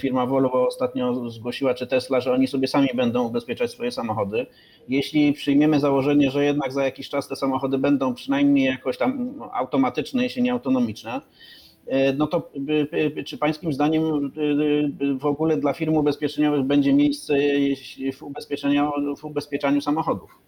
[0.00, 4.46] Firma Volvo ostatnio zgłosiła, czy Tesla, że oni sobie sami będą ubezpieczać swoje samochody.
[4.88, 10.22] Jeśli przyjmiemy założenie, że jednak za jakiś czas te samochody będą przynajmniej jakoś tam automatyczne,
[10.22, 11.20] jeśli nie autonomiczne,
[11.86, 12.50] e, no to
[12.92, 14.32] e, e, czy pańskim zdaniem
[15.18, 17.34] w ogóle dla firm ubezpieczeniowych będzie miejsce
[18.18, 20.38] w, ubezpieczeniu, w ubezpieczaniu samochodów?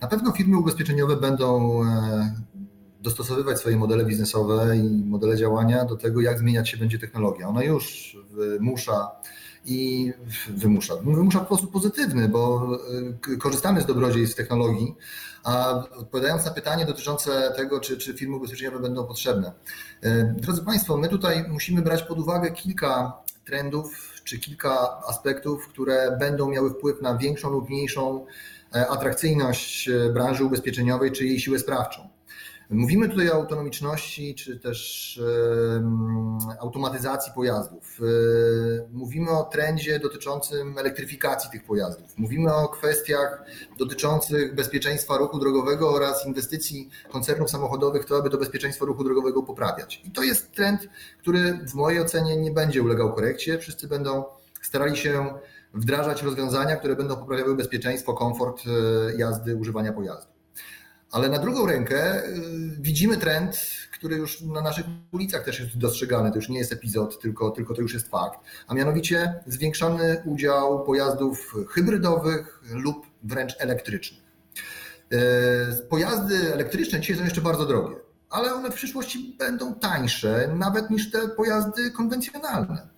[0.00, 1.80] Na pewno firmy ubezpieczeniowe będą
[3.00, 7.48] dostosowywać swoje modele biznesowe i modele działania do tego, jak zmieniać się będzie technologia.
[7.48, 9.10] Ona już wymusza
[9.64, 10.12] i
[10.48, 12.68] wymusza, wymusza w sposób pozytywny, bo
[13.28, 14.96] y, korzystamy z dobrodziejstw technologii,
[15.44, 19.52] a odpowiadając na pytanie dotyczące tego, czy, czy firmy ubezpieczeniowe będą potrzebne.
[20.04, 23.12] Y, drodzy Państwo, my tutaj musimy brać pod uwagę kilka
[23.44, 28.26] trendów czy kilka aspektów, które będą miały wpływ na większą lub mniejszą
[28.74, 32.09] e, atrakcyjność branży ubezpieczeniowej czy jej siłę sprawczą.
[32.70, 35.20] Mówimy tutaj o autonomiczności czy też
[36.60, 37.98] automatyzacji pojazdów.
[38.00, 38.04] E,
[38.92, 42.18] mówimy o trendzie dotyczącym elektryfikacji tych pojazdów.
[42.18, 43.44] Mówimy o kwestiach
[43.78, 50.02] dotyczących bezpieczeństwa ruchu drogowego oraz inwestycji koncernów samochodowych, to aby to bezpieczeństwo ruchu drogowego poprawiać.
[50.04, 53.58] I to jest trend, który w mojej ocenie nie będzie ulegał korekcie.
[53.58, 54.24] Wszyscy będą
[54.62, 55.34] starali się
[55.74, 60.29] wdrażać rozwiązania, które będą poprawiały bezpieczeństwo, komfort e, jazdy, używania pojazdu.
[61.12, 62.40] Ale na drugą rękę y,
[62.80, 63.60] widzimy trend,
[63.92, 66.30] który już na naszych ulicach też jest dostrzegany.
[66.30, 68.40] To już nie jest epizod, tylko, tylko to już jest fakt.
[68.68, 74.20] A mianowicie zwiększony udział pojazdów hybrydowych lub wręcz elektrycznych.
[75.12, 75.16] Y,
[75.88, 77.96] pojazdy elektryczne dzisiaj są jeszcze bardzo drogie,
[78.30, 82.88] ale one w przyszłości będą tańsze nawet niż te pojazdy konwencjonalne.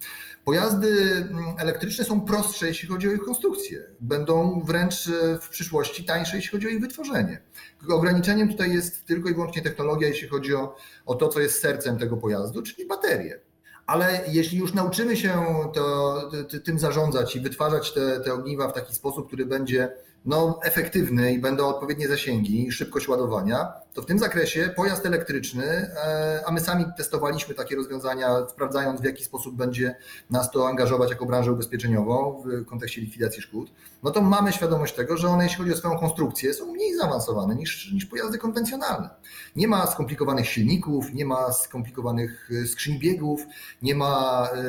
[0.45, 3.83] Pojazdy mm, elektryczne są prostsze, jeśli chodzi o ich konstrukcję.
[4.01, 7.43] Będą wręcz e, w przyszłości tańsze, jeśli chodzi o ich wytworzenie.
[7.89, 10.77] Ograniczeniem tutaj jest tylko i wyłącznie technologia, jeśli chodzi o,
[11.07, 13.41] o to, co jest sercem tego pojazdu, czyli baterie.
[13.87, 16.31] Ale jeśli już nauczymy się to,
[16.65, 19.93] tym zarządzać i wytwarzać te, te ogniwa w taki sposób, który będzie
[20.25, 26.43] no, efektywny i będą odpowiednie zasięgi, szybkość ładowania, to w tym zakresie pojazd elektryczny, e,
[26.47, 29.97] a my sami testowaliśmy takie rozwiązania, sprawdzając w jaki sposób będzie
[30.31, 35.17] nas to angażować jako branżę ubezpieczeniową w kontekście likwidacji szkód, no to mamy świadomość tego,
[35.17, 39.11] że one, jeśli chodzi o swoją konstrukcję, są mniej zaawansowane niż, niż pojazdy konwencjonalne.
[39.57, 43.41] Nie ma skomplikowanych silników, nie ma skomplikowanych e, skrzyń biegów,
[43.83, 44.63] nie ma e,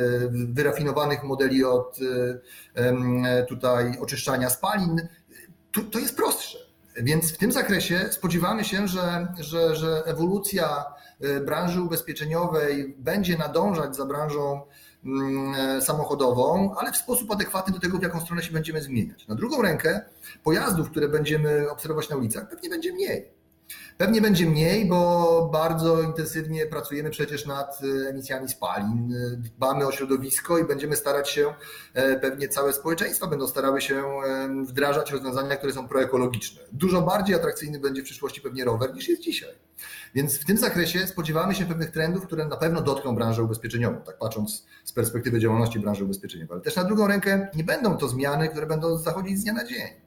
[0.54, 2.00] wyrafinowanych modeli od
[3.50, 5.08] tutaj oczyszczania spalin.
[5.74, 6.58] To, to jest prostsze.
[6.98, 10.86] Więc w tym zakresie spodziewamy się, że, że, że ewolucja
[11.22, 14.62] e, branży ubezpieczeniowej będzie nadążać za branżą
[15.06, 19.28] mm, e, samochodową, ale w sposób adekwatny do tego, w jaką stronę się będziemy zmieniać.
[19.28, 20.02] Na drugą rękę
[20.44, 23.43] pojazdów, które będziemy obserwować na ulicach, pewnie będzie mniej.
[23.98, 29.92] Pewnie będzie mniej, bo bardzo intensywnie pracujemy przecież nad e, emisjami spalin, e, dbamy o
[29.92, 31.54] środowisko i będziemy starać się,
[31.94, 34.04] e, pewnie całe społeczeństwa będą starały się
[34.68, 36.62] wdrażać rozwiązania, które są proekologiczne.
[36.72, 39.50] Dużo bardziej atrakcyjny będzie w przyszłości pewnie rower niż jest dzisiaj.
[40.16, 44.18] Więc w tym zakresie spodziewamy się pewnych trendów, które na pewno dotkną branżę ubezpieczeniową, tak
[44.18, 46.54] patrząc z perspektywy działalności branży ubezpieczeniowej.
[46.54, 49.66] Ale też na drugą rękę nie będą to zmiany, które będą zachodzić z dnia na
[49.66, 50.03] dzień.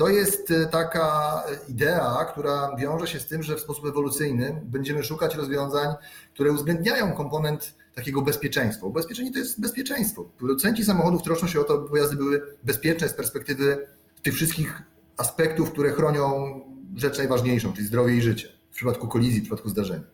[0.00, 5.04] To jest e, taka idea, która wiąże się z tym, że w sposób ewolucyjny będziemy
[5.04, 5.94] szukać rozwiązań,
[6.34, 8.86] które uwzględniają komponent takiego bezpieczeństwa.
[8.86, 10.24] Ubezpieczenie to jest bezpieczeństwo.
[10.38, 13.86] Producenci samochodów troszczą się o to, by pojazdy były bezpieczne z perspektywy
[14.22, 14.82] tych wszystkich
[15.16, 16.60] aspektów, które chronią
[16.96, 20.04] rzecz najważniejszą, czyli zdrowie i życie w przypadku kolizji, w przypadku zdarzenia.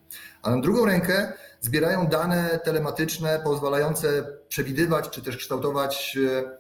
[0.42, 1.33] A na drugą rękę
[1.67, 6.19] zbierają dane telematyczne pozwalające przewidywać czy też kształtować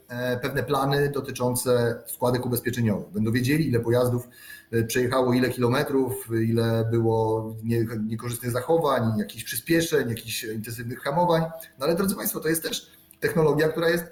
[0.08, 3.12] e, pewne plany dotyczące składek ubezpieczeniowych.
[3.12, 4.28] Będą wiedzieli, ile pojazdów
[4.72, 7.54] e, przejechało ile kilometrów, ile było
[8.06, 11.42] niekorzystnych zachowań, jakichś przyspieszeń, jakichś intensywnych hamowań.
[11.78, 12.90] No ale drodzy Państwo, to jest też
[13.20, 14.04] technologia, która jest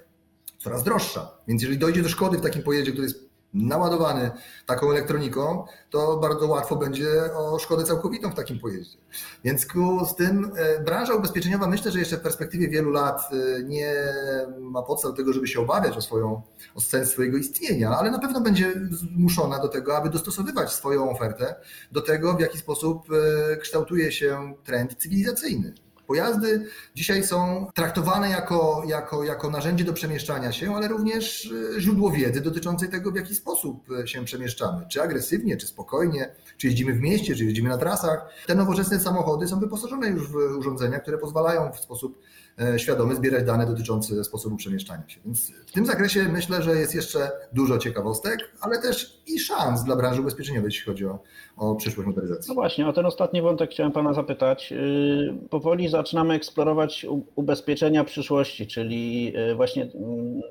[0.57, 1.31] coraz droższa.
[1.47, 4.31] Więc jeżeli dojdzie do szkody w takim pojeździe, który jest naładowany
[4.65, 8.97] taką elektroniką, to bardzo łatwo będzie o szkodę całkowitą w takim pojeździe.
[9.43, 9.67] Więc
[10.07, 13.93] z tym e, branża ubezpieczeniowa myślę, że jeszcze w perspektywie wielu lat e, nie
[14.59, 16.41] ma podstaw do tego, żeby się obawiać o, swoją,
[16.75, 21.55] o sens swojego istnienia, ale na pewno będzie zmuszona do tego, aby dostosowywać swoją ofertę
[21.91, 25.84] do tego, w jaki sposób e, kształtuje się trend cywilizacyjny.
[26.07, 26.65] Pojazdy
[26.95, 32.41] dzisiaj są traktowane jako, jako, jako narzędzie do przemieszczania się, ale również e, źródło wiedzy
[32.41, 34.85] dotyczącej tego, w jaki sposób e, się przemieszczamy.
[34.89, 38.29] Czy agresywnie, czy spokojnie, czy jeździmy w mieście, czy jeździmy na trasach.
[38.47, 42.19] Te nowoczesne samochody są wyposażone już w urządzenia, które pozwalają w sposób
[42.77, 45.19] świadomy zbierać dane dotyczące sposobu przemieszczania się.
[45.25, 49.95] Więc w tym zakresie myślę, że jest jeszcze dużo ciekawostek, ale też i szans dla
[49.95, 51.19] branży ubezpieczeniowej, jeśli chodzi o,
[51.57, 52.49] o przyszłość motoryzacji.
[52.49, 54.71] No właśnie, o ten ostatni wątek chciałem Pana zapytać.
[54.71, 60.41] Y, powoli zaczynamy eksplorować ubezpieczenia przyszłości, czyli y, właśnie mm,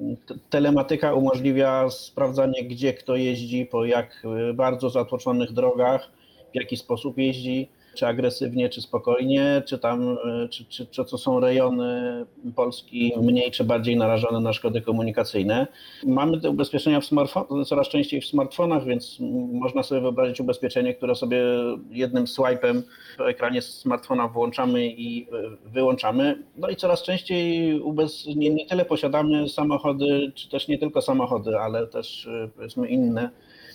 [0.51, 6.09] telematyka umożliwia sprawdzanie, gdzie kto jeździ, po jak y, bardzo zatłoczonych drogach,
[6.53, 10.17] w jaki sposób jeździ czy agresywnie, czy spokojnie, czy tam,
[10.51, 12.25] czy, czy, czy to są rejony
[12.57, 15.67] Polski mniej czy bardziej narażone na szkody komunikacyjne.
[16.07, 19.19] Mamy te ubezpieczenia w smartfonach, coraz częściej w smartfonach, więc
[19.53, 21.43] można sobie wyobrazić ubezpieczenie, które sobie
[21.91, 22.83] jednym swipem
[23.19, 25.27] w ekranie smartfona włączamy i
[25.65, 26.43] wyłączamy.
[26.57, 28.27] No i coraz częściej ubez...
[28.37, 33.31] nie, nie tyle posiadamy samochody, czy też nie tylko samochody, ale też powiedzmy inne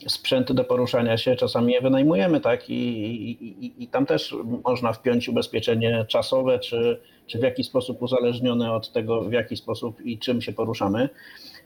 [0.08, 2.70] sprzęty do poruszania się, czasami je wynajmujemy, tak?
[2.70, 8.74] I, i, i tam też można wpiąć ubezpieczenie czasowe, czy, czy w jakiś sposób uzależnione
[8.74, 11.10] od tego, w jaki sposób i czym się poruszamy.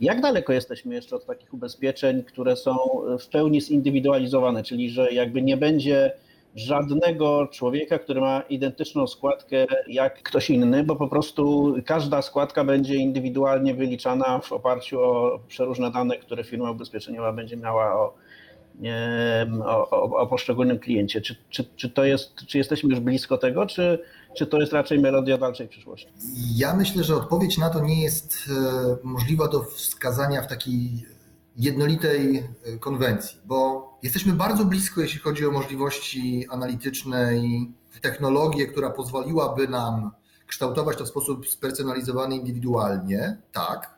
[0.02, 2.78] Jak daleko jesteśmy jeszcze od takich ubezpieczeń, które są
[3.20, 6.12] w pełni zindywidualizowane, czyli że jakby nie będzie
[6.56, 12.96] żadnego człowieka, który ma identyczną składkę jak ktoś inny, bo po prostu każda składka będzie
[12.96, 18.14] indywidualnie wyliczana w oparciu o przeróżne dane, które firma ubezpieczeniowa będzie miała o,
[19.66, 21.22] o, o, poszczególnym kliencie.
[21.22, 24.00] Czy, czy, czy, to jest, czy jesteśmy już blisko tego, czy,
[24.38, 26.08] czy to jest raczej melodia dalszej przyszłości?
[26.56, 31.06] Ja myślę, że odpowiedź na to nie jest e, możliwa do wskazania w takiej
[31.58, 38.90] jednolitej e, konwencji, bo jesteśmy bardzo blisko, jeśli chodzi o możliwości analityczne i technologię, która
[38.90, 40.12] pozwoliłaby nam
[40.48, 43.93] kształtować to w sposób spersonalizowany indywidualnie, tak.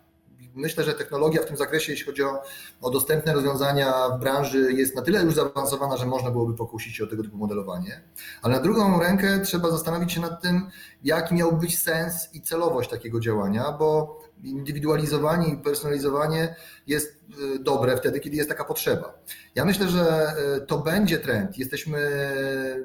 [0.56, 2.42] Myślę, że technologia w tym zakresie, jeśli chodzi o,
[2.82, 7.04] o dostępne rozwiązania w branży, jest na tyle już zaawansowana, że można byłoby pokusić się
[7.04, 8.02] o tego typu modelowanie.
[8.42, 10.70] Ale na drugą rękę trzeba zastanowić się nad tym,
[11.04, 16.56] jaki miałby być sens i celowość takiego działania, bo indywidualizowanie i personalizowanie
[16.88, 17.20] jest
[17.56, 19.20] e, dobre wtedy, kiedy jest taka potrzeba.
[19.56, 21.58] Ja myślę, że e, to będzie trend.
[21.58, 22.00] Jesteśmy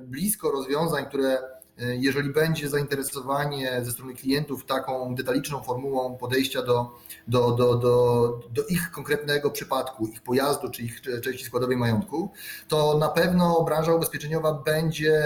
[0.03, 7.51] blisko rozwiązań, które jeżeli będzie zainteresowanie ze strony klientów taką detaliczną formułą podejścia do, do,
[7.51, 12.33] do, do, do ich konkretnego przypadku, ich pojazdu czy ich części składowej majątku,
[12.69, 15.23] to na pewno branża ubezpieczeniowa będzie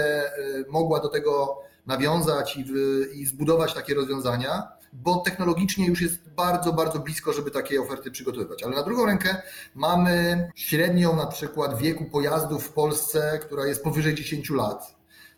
[0.69, 2.73] mogła do tego nawiązać i, w,
[3.13, 8.63] i zbudować takie rozwiązania, bo technologicznie już jest bardzo, bardzo blisko, żeby takie oferty przygotowywać.
[8.63, 9.41] Ale na drugą rękę
[9.75, 14.94] mamy średnią na przykład wieku pojazdów w Polsce, która jest powyżej 10 lat.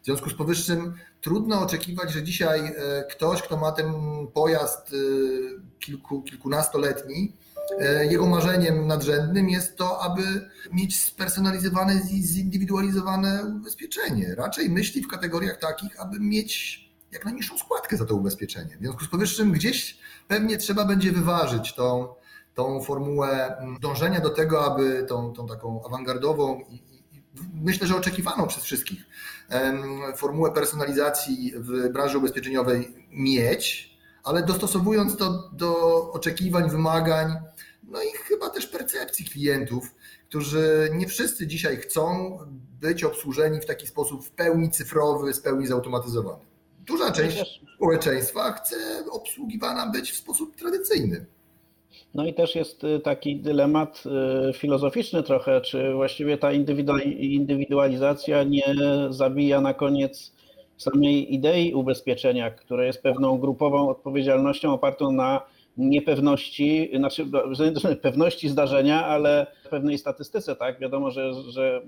[0.07, 3.93] W związku z powyższym trudno oczekiwać, że dzisiaj e, ktoś, kto ma ten
[4.33, 4.95] pojazd e,
[5.79, 7.33] kilku, kilkunastoletni,
[7.79, 14.35] e, jego marzeniem nadrzędnym jest to, aby mieć spersonalizowane, zindywidualizowane ubezpieczenie.
[14.35, 18.77] Raczej myśli w kategoriach takich, aby mieć jak najniższą składkę za to ubezpieczenie.
[18.77, 22.07] W związku z powyższym gdzieś pewnie trzeba będzie wyważyć tą,
[22.53, 26.96] tą formułę dążenia do tego, aby tą, tą taką awangardową i, i
[27.53, 29.05] myślę, że oczekiwaną przez wszystkich
[30.15, 37.33] formułę personalizacji w branży ubezpieczeniowej mieć, ale dostosowując to do oczekiwań, wymagań,
[37.83, 39.95] no i chyba też percepcji klientów,
[40.29, 42.37] którzy nie wszyscy dzisiaj chcą
[42.81, 46.45] być obsłużeni w taki sposób w pełni cyfrowy, w pełni zautomatyzowany.
[46.79, 48.75] Duża część społeczeństwa chce
[49.11, 51.25] obsługiwana być w sposób tradycyjny.
[52.13, 54.03] No i też jest y, taki dylemat
[54.49, 58.75] y, filozoficzny trochę, czy właściwie ta indywidualizacja nie
[59.09, 60.33] zabija na koniec
[60.77, 65.41] samej idei ubezpieczenia, które jest pewną grupową odpowiedzialnością opartą na
[65.77, 67.25] niepewności, znaczy
[68.01, 70.79] pewności zdarzenia, ale pewnej statystyce, tak?
[70.79, 71.81] Wiadomo, że, że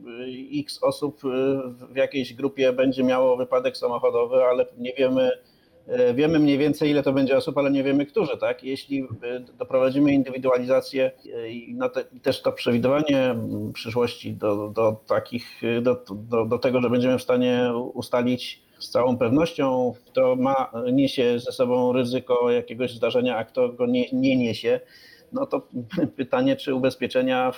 [0.60, 1.22] x osób
[1.92, 5.32] w jakiejś grupie będzie miało wypadek samochodowy, ale nie wiemy,
[6.13, 8.63] wiemy mniej więcej ile to będzie osób, ale nie wiemy którzy, tak?
[8.63, 9.08] Jeśli
[9.58, 11.12] doprowadzimy indywidualizację
[11.49, 13.36] i te, też to przewidywanie
[13.73, 19.17] przyszłości do, do takich, do, do, do tego, że będziemy w stanie ustalić z całą
[19.17, 24.80] pewnością kto ma, niesie ze sobą ryzyko jakiegoś zdarzenia, a kto go nie, nie niesie,
[25.34, 25.67] no to
[26.17, 27.52] pytanie, czy ubezpieczenia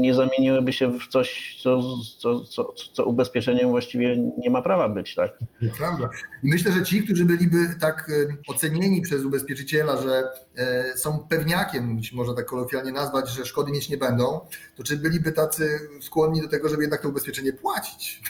[0.00, 1.82] nie zamieniłyby się w coś, co,
[2.18, 5.38] co, co, co ubezpieczeniem właściwie nie ma prawa być, tak?
[5.78, 6.10] Prawda.
[6.42, 8.10] Myślę, że ci, którzy byliby tak
[8.48, 10.24] ocenieni przez ubezpieczyciela, że
[10.56, 14.40] e, są pewniakiem, jeśli można tak kolokwialnie nazwać, że szkody mieć nie będą,
[14.76, 18.22] to czy byliby tacy skłonni do tego, żeby jednak to ubezpieczenie płacić?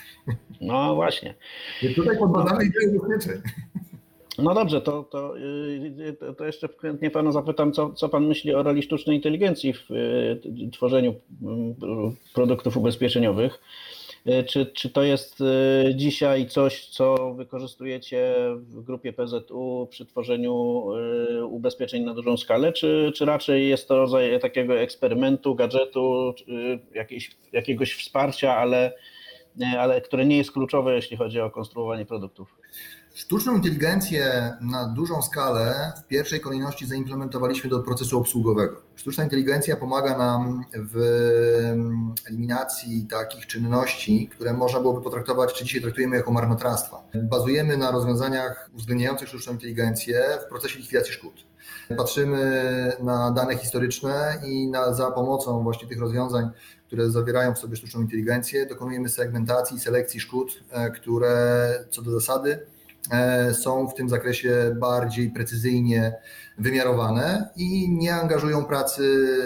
[0.60, 1.34] No właśnie.
[1.82, 3.42] I tutaj podbadamy ideę ubezpieczeń.
[4.38, 8.62] No dobrze, to, to, y, to jeszcze chętnie Pana zapytam, co, co Pan myśli o
[8.62, 11.14] roli sztucznej inteligencji w y, tworzeniu
[12.34, 13.60] produktów ubezpieczeniowych.
[14.26, 15.38] Y, czy, czy to jest
[15.94, 20.84] dzisiaj coś, co wykorzystujecie w grupie PZU przy tworzeniu
[21.48, 26.34] ubezpieczeń na dużą skalę, czy, czy raczej jest to rodzaj takiego eksperymentu, gadżetu,
[26.94, 28.92] jakiejś, jakiegoś wsparcia, ale,
[29.78, 32.61] ale które nie jest kluczowe, jeśli chodzi o konstruowanie produktów?
[33.14, 38.82] Sztuczną inteligencję na dużą skalę w pierwszej kolejności zaimplementowaliśmy do procesu obsługowego.
[38.94, 40.96] Sztuczna inteligencja pomaga nam w
[42.28, 47.02] eliminacji takich czynności, które można byłoby potraktować, czy dzisiaj traktujemy jako marnotrawstwa.
[47.14, 51.46] Bazujemy na rozwiązaniach uwzględniających sztuczną inteligencję w procesie likwidacji szkód.
[51.96, 56.50] Patrzymy na dane historyczne i na, za pomocą właśnie tych rozwiązań,
[56.86, 62.66] które zawierają w sobie sztuczną inteligencję, dokonujemy segmentacji, selekcji szkód, e, które co do zasady
[63.52, 66.14] są w tym zakresie bardziej precyzyjnie
[66.58, 69.02] wymiarowane i nie angażują pracy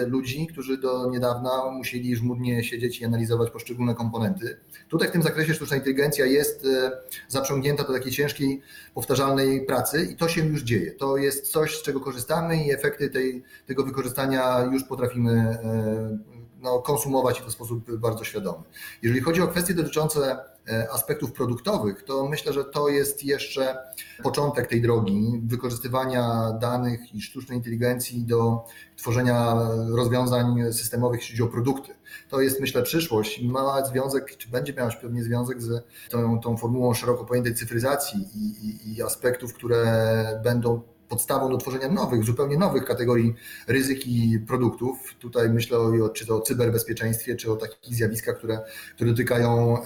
[0.07, 4.57] ludzi, którzy do niedawna musieli żmudnie siedzieć i analizować poszczególne komponenty.
[4.89, 6.91] Tutaj w tym zakresie sztuczna inteligencja jest e,
[7.27, 8.61] zaprzągnięta do takiej ciężkiej,
[8.93, 10.91] powtarzalnej pracy i to się już dzieje.
[10.91, 16.17] To jest coś, z czego korzystamy i efekty tej, tego wykorzystania już potrafimy e,
[16.61, 18.63] no, konsumować w sposób bardzo świadomy.
[19.01, 20.56] Jeżeli chodzi o kwestie dotyczące E,
[20.91, 23.77] aspektów produktowych, to myślę, że to jest jeszcze
[24.23, 28.65] początek tej drogi wykorzystywania danych i sztucznej inteligencji do
[28.95, 29.55] tworzenia
[29.95, 31.93] rozwiązań systemowych, jeśli chodzi o produkty.
[32.29, 36.57] To jest, myślę, przyszłość i ma związek, czy będzie miała pewnie związek z tą, tą
[36.57, 42.57] formułą szeroko pojętej cyfryzacji i, i, i aspektów, które będą podstawą do tworzenia nowych, zupełnie
[42.57, 43.33] nowych kategorii
[43.67, 45.15] ryzyk i produktów.
[45.19, 48.59] Tutaj myślę o, czy to o cyberbezpieczeństwie, czy o takich zjawiskach, które,
[48.95, 49.77] które dotykają,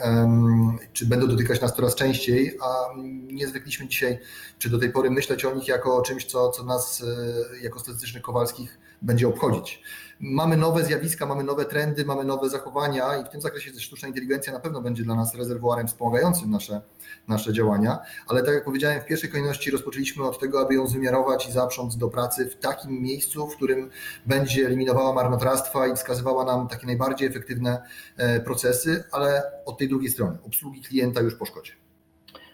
[0.93, 2.86] czy będą dotykać nas coraz częściej, a
[3.32, 4.19] nie zwykliśmy dzisiaj,
[4.57, 7.80] czy do tej pory myśleć o nich jako o czymś, co, co nas e, jako
[7.80, 9.84] statystycznych Kowalskich będzie obchodzić
[10.22, 14.53] mamy nowe zjawiska, mamy nowe trendy, mamy nowe zachowania i w tym zakresie sztuczna inteligencja
[14.53, 16.82] na pewno będzie dla nas rezerwuarem wspomagającym nasze,
[17.28, 21.49] nasze działania, ale tak jak powiedziałem, w pierwszej kolejności rozpoczęliśmy od tego, aby ją wymiarować
[21.49, 23.89] i zaprząc do pracy w takim miejscu, w którym
[24.26, 27.84] będzie eliminowała marnotrawstwa i wskazywała nam takie najbardziej efektywne
[28.17, 31.81] e, procesy, ale od tej drugiej strony, obsługi klienta już po szkodzie.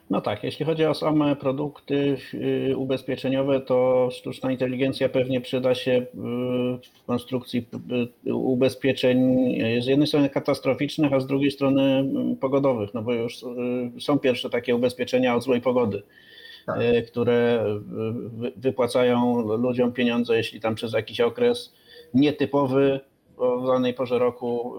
[0.10, 2.18] No tak, jeśli chodzi o same produkty
[2.70, 6.06] y, ubezpieczeniowe, to sztuczna inteligencja pewnie przyda się y,
[6.94, 7.68] w konstrukcji
[8.28, 9.36] y, ubezpieczeń
[9.82, 13.46] z jednej strony katastroficznych, a z drugiej strony mm, pogodowych, no bo już
[14.00, 16.04] są pierwsze takie ubezpieczenia od złej pogody.
[16.66, 16.80] Tak.
[17.08, 17.66] które
[18.56, 21.74] wypłacają ludziom pieniądze, jeśli tam przez jakiś okres
[22.14, 23.00] nietypowy
[23.38, 24.74] o danej porze roku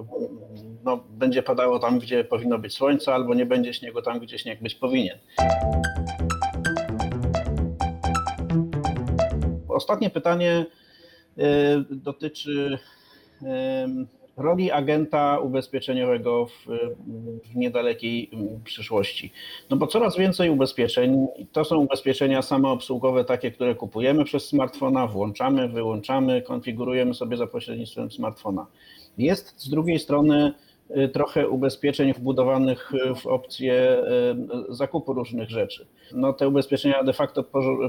[0.85, 4.63] no, będzie padało tam, gdzie powinno być słońce, albo nie będzie śniegu tam, gdzie śnieg
[4.63, 5.19] być powinien.
[9.69, 10.67] Ostatnie pytanie
[11.39, 11.43] y,
[11.91, 12.79] dotyczy
[14.39, 16.67] roli agenta ubezpieczeniowego w,
[17.53, 19.33] w, niedalekiej mm, przyszłości.
[19.71, 25.69] No bo coraz więcej ubezpieczeń, to są ubezpieczenia samoobsługowe, takie, które kupujemy przez smartfona, włączamy,
[25.69, 28.67] wyłączamy, konfigurujemy sobie za pośrednictwem smartfona.
[29.19, 30.53] Jest z drugiej strony
[31.13, 34.03] trochę ubezpieczeń wbudowanych w opcję
[34.71, 35.87] y, zakupu różnych rzeczy.
[36.15, 37.45] No te ubezpieczenia de facto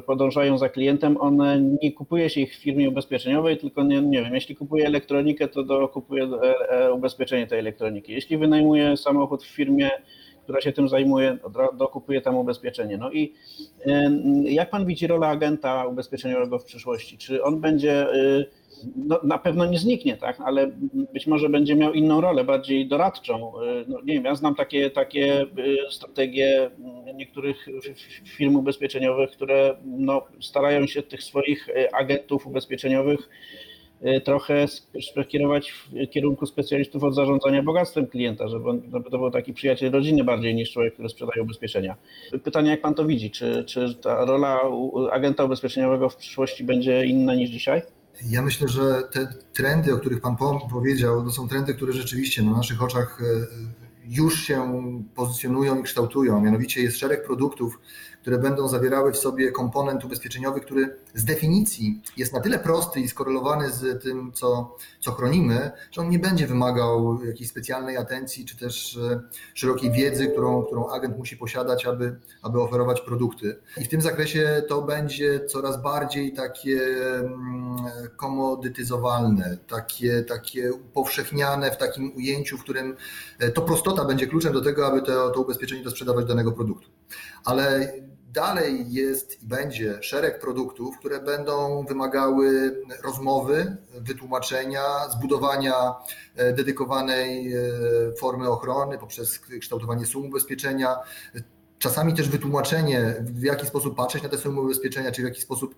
[0.05, 4.35] podążają za klientem, one nie kupuje się ich w firmie ubezpieczeniowej, tylko nie, nie wiem,
[4.35, 8.13] jeśli kupuje elektronikę, to dokupuje e, e, ubezpieczenie tej elektroniki.
[8.13, 9.89] Jeśli wynajmuje samochód w firmie,
[10.43, 11.37] która się tym zajmuje,
[11.77, 12.97] dokupuje tam ubezpieczenie.
[12.97, 13.33] No i
[14.43, 17.17] jak pan widzi rolę agenta ubezpieczeniowego w przyszłości?
[17.17, 18.45] Czy on będzie y,
[18.95, 20.71] no, na pewno nie zniknie, tak, ale
[21.13, 23.53] być może będzie miał inną rolę, bardziej doradczą.
[23.87, 26.71] No, nie wiem, ja znam takie, takie y, strategie
[27.15, 27.67] niektórych
[28.25, 33.29] firm ubezpieczeniowych, które no, starają się tych swoich y, agentów ubezpieczeniowych
[34.03, 34.65] y, trochę
[35.23, 40.55] skierować w kierunku specjalistów od zarządzania bogactwem klienta, żeby to był taki przyjaciel rodziny bardziej
[40.55, 41.95] niż człowiek, który sprzedaje ubezpieczenia.
[42.43, 43.31] Pytanie, jak pan to widzi?
[43.31, 44.59] Czy, czy ta rola
[45.11, 47.81] agenta ubezpieczeniowego w przyszłości będzie inna niż dzisiaj?
[48.25, 50.35] Ja myślę, że te trendy, o których Pan
[50.71, 53.47] powiedział, to są trendy, które rzeczywiście na naszych oczach e,
[54.05, 54.81] już się
[55.15, 56.41] pozycjonują i kształtują.
[56.41, 57.79] Mianowicie jest szereg produktów,
[58.21, 63.07] które będą zawierały w sobie komponent ubezpieczeniowy, który z definicji jest na tyle prosty i
[63.07, 68.57] skorelowany z tym, co, co chronimy, że on nie będzie wymagał jakiejś specjalnej atencji czy
[68.57, 69.21] też e,
[69.53, 73.59] szerokiej wiedzy, którą, którą agent musi posiadać, aby, aby oferować produkty.
[73.77, 76.79] I w tym zakresie to będzie coraz bardziej takie
[77.19, 77.75] mm,
[78.15, 82.95] komodytyzowalne, takie, takie upowszechniane w takim ujęciu, w którym
[83.39, 86.89] e, to prostota będzie kluczem do tego, aby to, to ubezpieczenie to sprzedawać danego produktu.
[87.45, 87.93] Ale
[88.33, 95.95] dalej jest i będzie szereg produktów, które będą wymagały rozmowy, wytłumaczenia, zbudowania
[96.35, 97.59] e, dedykowanej e,
[98.19, 100.95] formy ochrony poprzez kształtowanie sum ubezpieczenia.
[101.79, 105.75] Czasami też wytłumaczenie, w jaki sposób patrzeć na te sumy ubezpieczenia, czy w jaki sposób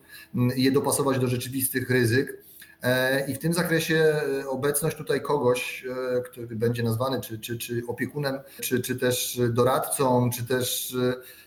[0.56, 2.43] je dopasować do rzeczywistych ryzyk.
[2.84, 4.16] E, I w tym zakresie
[4.47, 5.86] obecność tutaj kogoś,
[6.26, 10.95] który będzie nazwany czy, czy, czy opiekunem, czy, czy też doradcą, czy też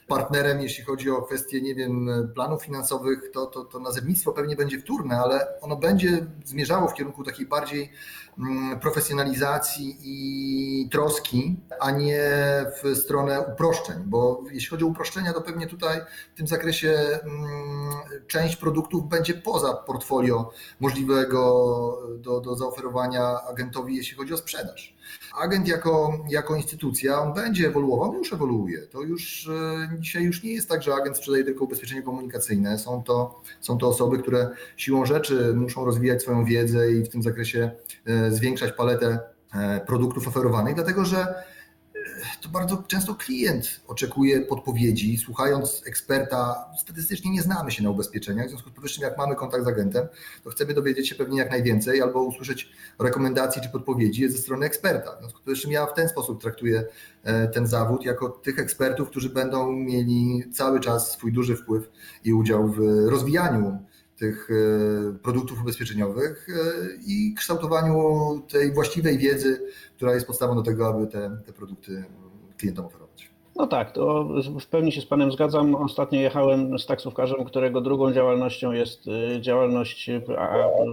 [0.09, 4.79] partnerem, jeśli chodzi o kwestie, nie wiem, planów finansowych, to, to, to nazewnictwo pewnie będzie
[4.79, 7.93] wtórne, ale ono będzie zmierzało w kierunku takiej bardziej
[8.39, 12.21] mm, profesjonalizacji i troski, a nie
[12.83, 16.01] w stronę uproszczeń, bo jeśli chodzi o uproszczenia, to pewnie tutaj
[16.35, 17.45] w tym zakresie mm,
[18.27, 20.51] część produktów będzie poza portfolio
[20.81, 21.41] możliwego
[22.19, 24.94] do, do zaoferowania agentowi, jeśli chodzi o sprzedaż.
[25.41, 28.87] Agent jako, jako instytucja, on będzie ewoluował, już ewoluuje.
[28.87, 32.79] To już e, dzisiaj już nie jest tak, że agent sprzedaje tylko ubezpieczenie komunikacyjne.
[32.79, 37.23] Są to, są to osoby, które siłą rzeczy muszą rozwijać swoją wiedzę i w tym
[37.23, 37.71] zakresie
[38.07, 39.19] e, zwiększać paletę
[39.55, 41.35] e, produktów oferowanych, dlatego że
[42.41, 46.71] to bardzo często klient oczekuje podpowiedzi, słuchając eksperta.
[46.79, 50.07] Statystycznie nie znamy się na ubezpieczeniach, w związku z powyższym, jak mamy kontakt z agentem,
[50.45, 55.17] to chcemy dowiedzieć się pewnie jak najwięcej albo usłyszeć rekomendacji czy podpowiedzi ze strony eksperta.
[55.17, 56.85] W związku z powyższym, ja w ten sposób traktuję
[57.25, 61.91] e, ten zawód jako tych ekspertów, którzy będą mieli cały czas swój duży wpływ
[62.25, 63.79] i udział w rozwijaniu
[64.19, 66.53] tych e, produktów ubezpieczeniowych e,
[67.07, 67.95] i kształtowaniu
[68.49, 69.61] tej właściwej wiedzy,
[69.97, 72.05] która jest podstawą do tego, aby te, te produkty
[72.59, 73.31] klientom oferować.
[73.57, 74.29] No tak, to
[74.61, 75.75] w pełni się z Panem zgadzam.
[75.75, 80.11] Ostatnio jechałem z taksówkarzem, którego drugą działalnością jest y, działalność,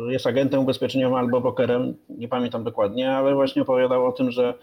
[0.09, 4.53] jest agentem ubezpieczeniowym albo brokerem, nie pamiętam dokładnie, ale właśnie opowiadał o tym, że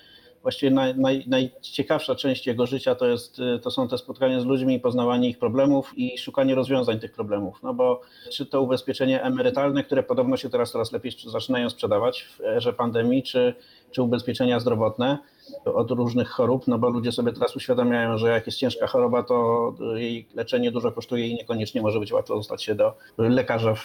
[0.43, 4.45] właściwie naj, naj, najciekawsza część jego życia to, jest, y, to są te spotkania z
[4.45, 7.63] ludźmi, poznawanie ich problemów i szukanie rozwiązań tych problemów.
[7.63, 8.01] No bo
[8.33, 13.23] czy to ubezpieczenie emerytalne, które podobno się teraz coraz lepiej zaczynają sprzedawać w erze pandemii,
[13.23, 13.55] czy,
[13.91, 15.19] czy ubezpieczenia zdrowotne,
[15.65, 19.75] od różnych chorób, no bo ludzie sobie teraz uświadamiają, że jak jest ciężka choroba, to
[19.95, 23.85] jej leczenie dużo kosztuje i niekoniecznie może być łatwo dostać się do lekarza w,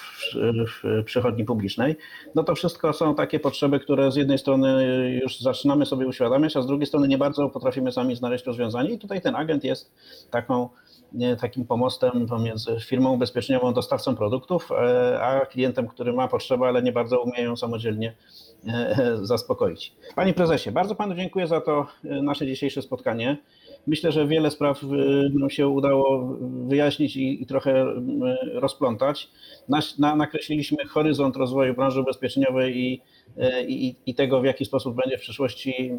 [0.67, 1.95] w przychodni publicznej.
[2.35, 4.85] No to wszystko są takie potrzeby, które z jednej strony
[5.23, 8.99] już zaczynamy sobie uświadamiać, a z drugiej strony nie bardzo potrafimy sami znaleźć rozwiązanie i
[8.99, 9.91] tutaj ten agent jest
[10.31, 10.69] taką
[11.41, 16.91] takim pomostem pomiędzy firmą ubezpieczeniową, dostawcą produktów, e, a klientem, który ma potrzebę, ale nie
[16.91, 18.15] bardzo umieją samodzielnie
[19.21, 19.95] zaspokoić.
[20.15, 23.37] Panie prezesie, bardzo panu dziękuję za to e, nasze dzisiejsze spotkanie.
[23.87, 24.83] Myślę, że wiele spraw
[25.39, 26.37] nam się udało
[26.67, 27.85] wyjaśnić i, i trochę
[28.53, 29.29] rozplątać.
[29.99, 33.01] Na, nakreśliliśmy horyzont rozwoju branży ubezpieczeniowej i,
[33.67, 35.91] i, i tego, w jaki sposób będzie w przyszłości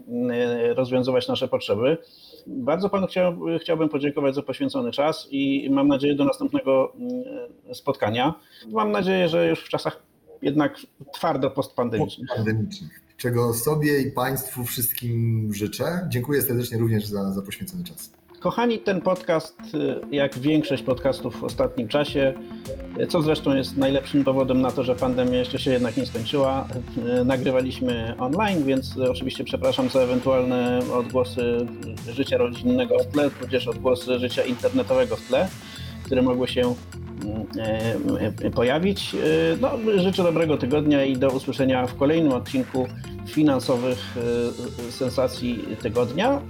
[0.74, 1.98] rozwiązywać nasze potrzeby.
[2.46, 6.92] Bardzo panu chciał, chciałbym podziękować za poświęcony czas i mam nadzieję do następnego
[7.72, 8.34] spotkania.
[8.72, 10.02] Mam nadzieję, że już w czasach
[10.42, 10.76] jednak
[11.12, 12.28] twardo postpandemicznych.
[12.28, 13.00] Postpandemicznych.
[13.16, 16.06] Czego sobie i Państwu wszystkim życzę.
[16.08, 18.10] Dziękuję serdecznie również za, za poświęcony czas.
[18.44, 22.34] Kochani, ten podcast, y, jak większość podcastów w ostatnim czasie,
[23.00, 26.68] y, co zresztą jest najlepszym dowodem na to, że pandemia jeszcze się jednak nie skończyła,
[27.20, 31.66] y, nagrywaliśmy online, więc oczywiście przepraszam za ewentualne odgłosy
[32.08, 35.48] życia rodzinnego w tle, tudzież odgłosy życia internetowego w tle,
[36.04, 36.74] które mogły się
[38.54, 39.16] pojawić.
[39.60, 42.86] No, życzę dobrego tygodnia i do usłyszenia w kolejnym odcinku
[43.26, 44.16] finansowych
[44.88, 46.40] e, sensacji tygodnia,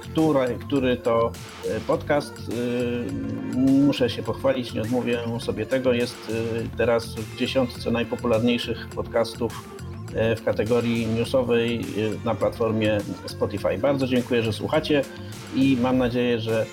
[0.00, 1.32] który, który to
[1.68, 6.32] e, podcast, e, muszę się pochwalić, nie odmówię sobie tego, jest
[6.76, 9.80] teraz w dziesiątce najpopularniejszych podcastów
[10.36, 11.80] w kategorii newsowej
[12.24, 13.78] na platformie Spotify.
[13.78, 15.02] Bardzo dziękuję, że słuchacie
[15.54, 16.66] i mam nadzieję, że,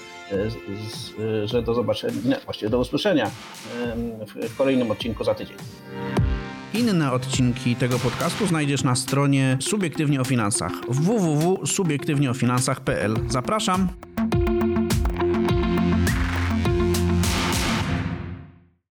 [1.45, 3.31] że do zobaczenia, właściwie do usłyszenia
[4.49, 5.57] w kolejnym odcinku za tydzień.
[6.73, 13.15] Inne odcinki tego podcastu znajdziesz na stronie Subiektywnie o Finansach www.subiektywnieofinansach.pl.
[13.29, 13.87] Zapraszam!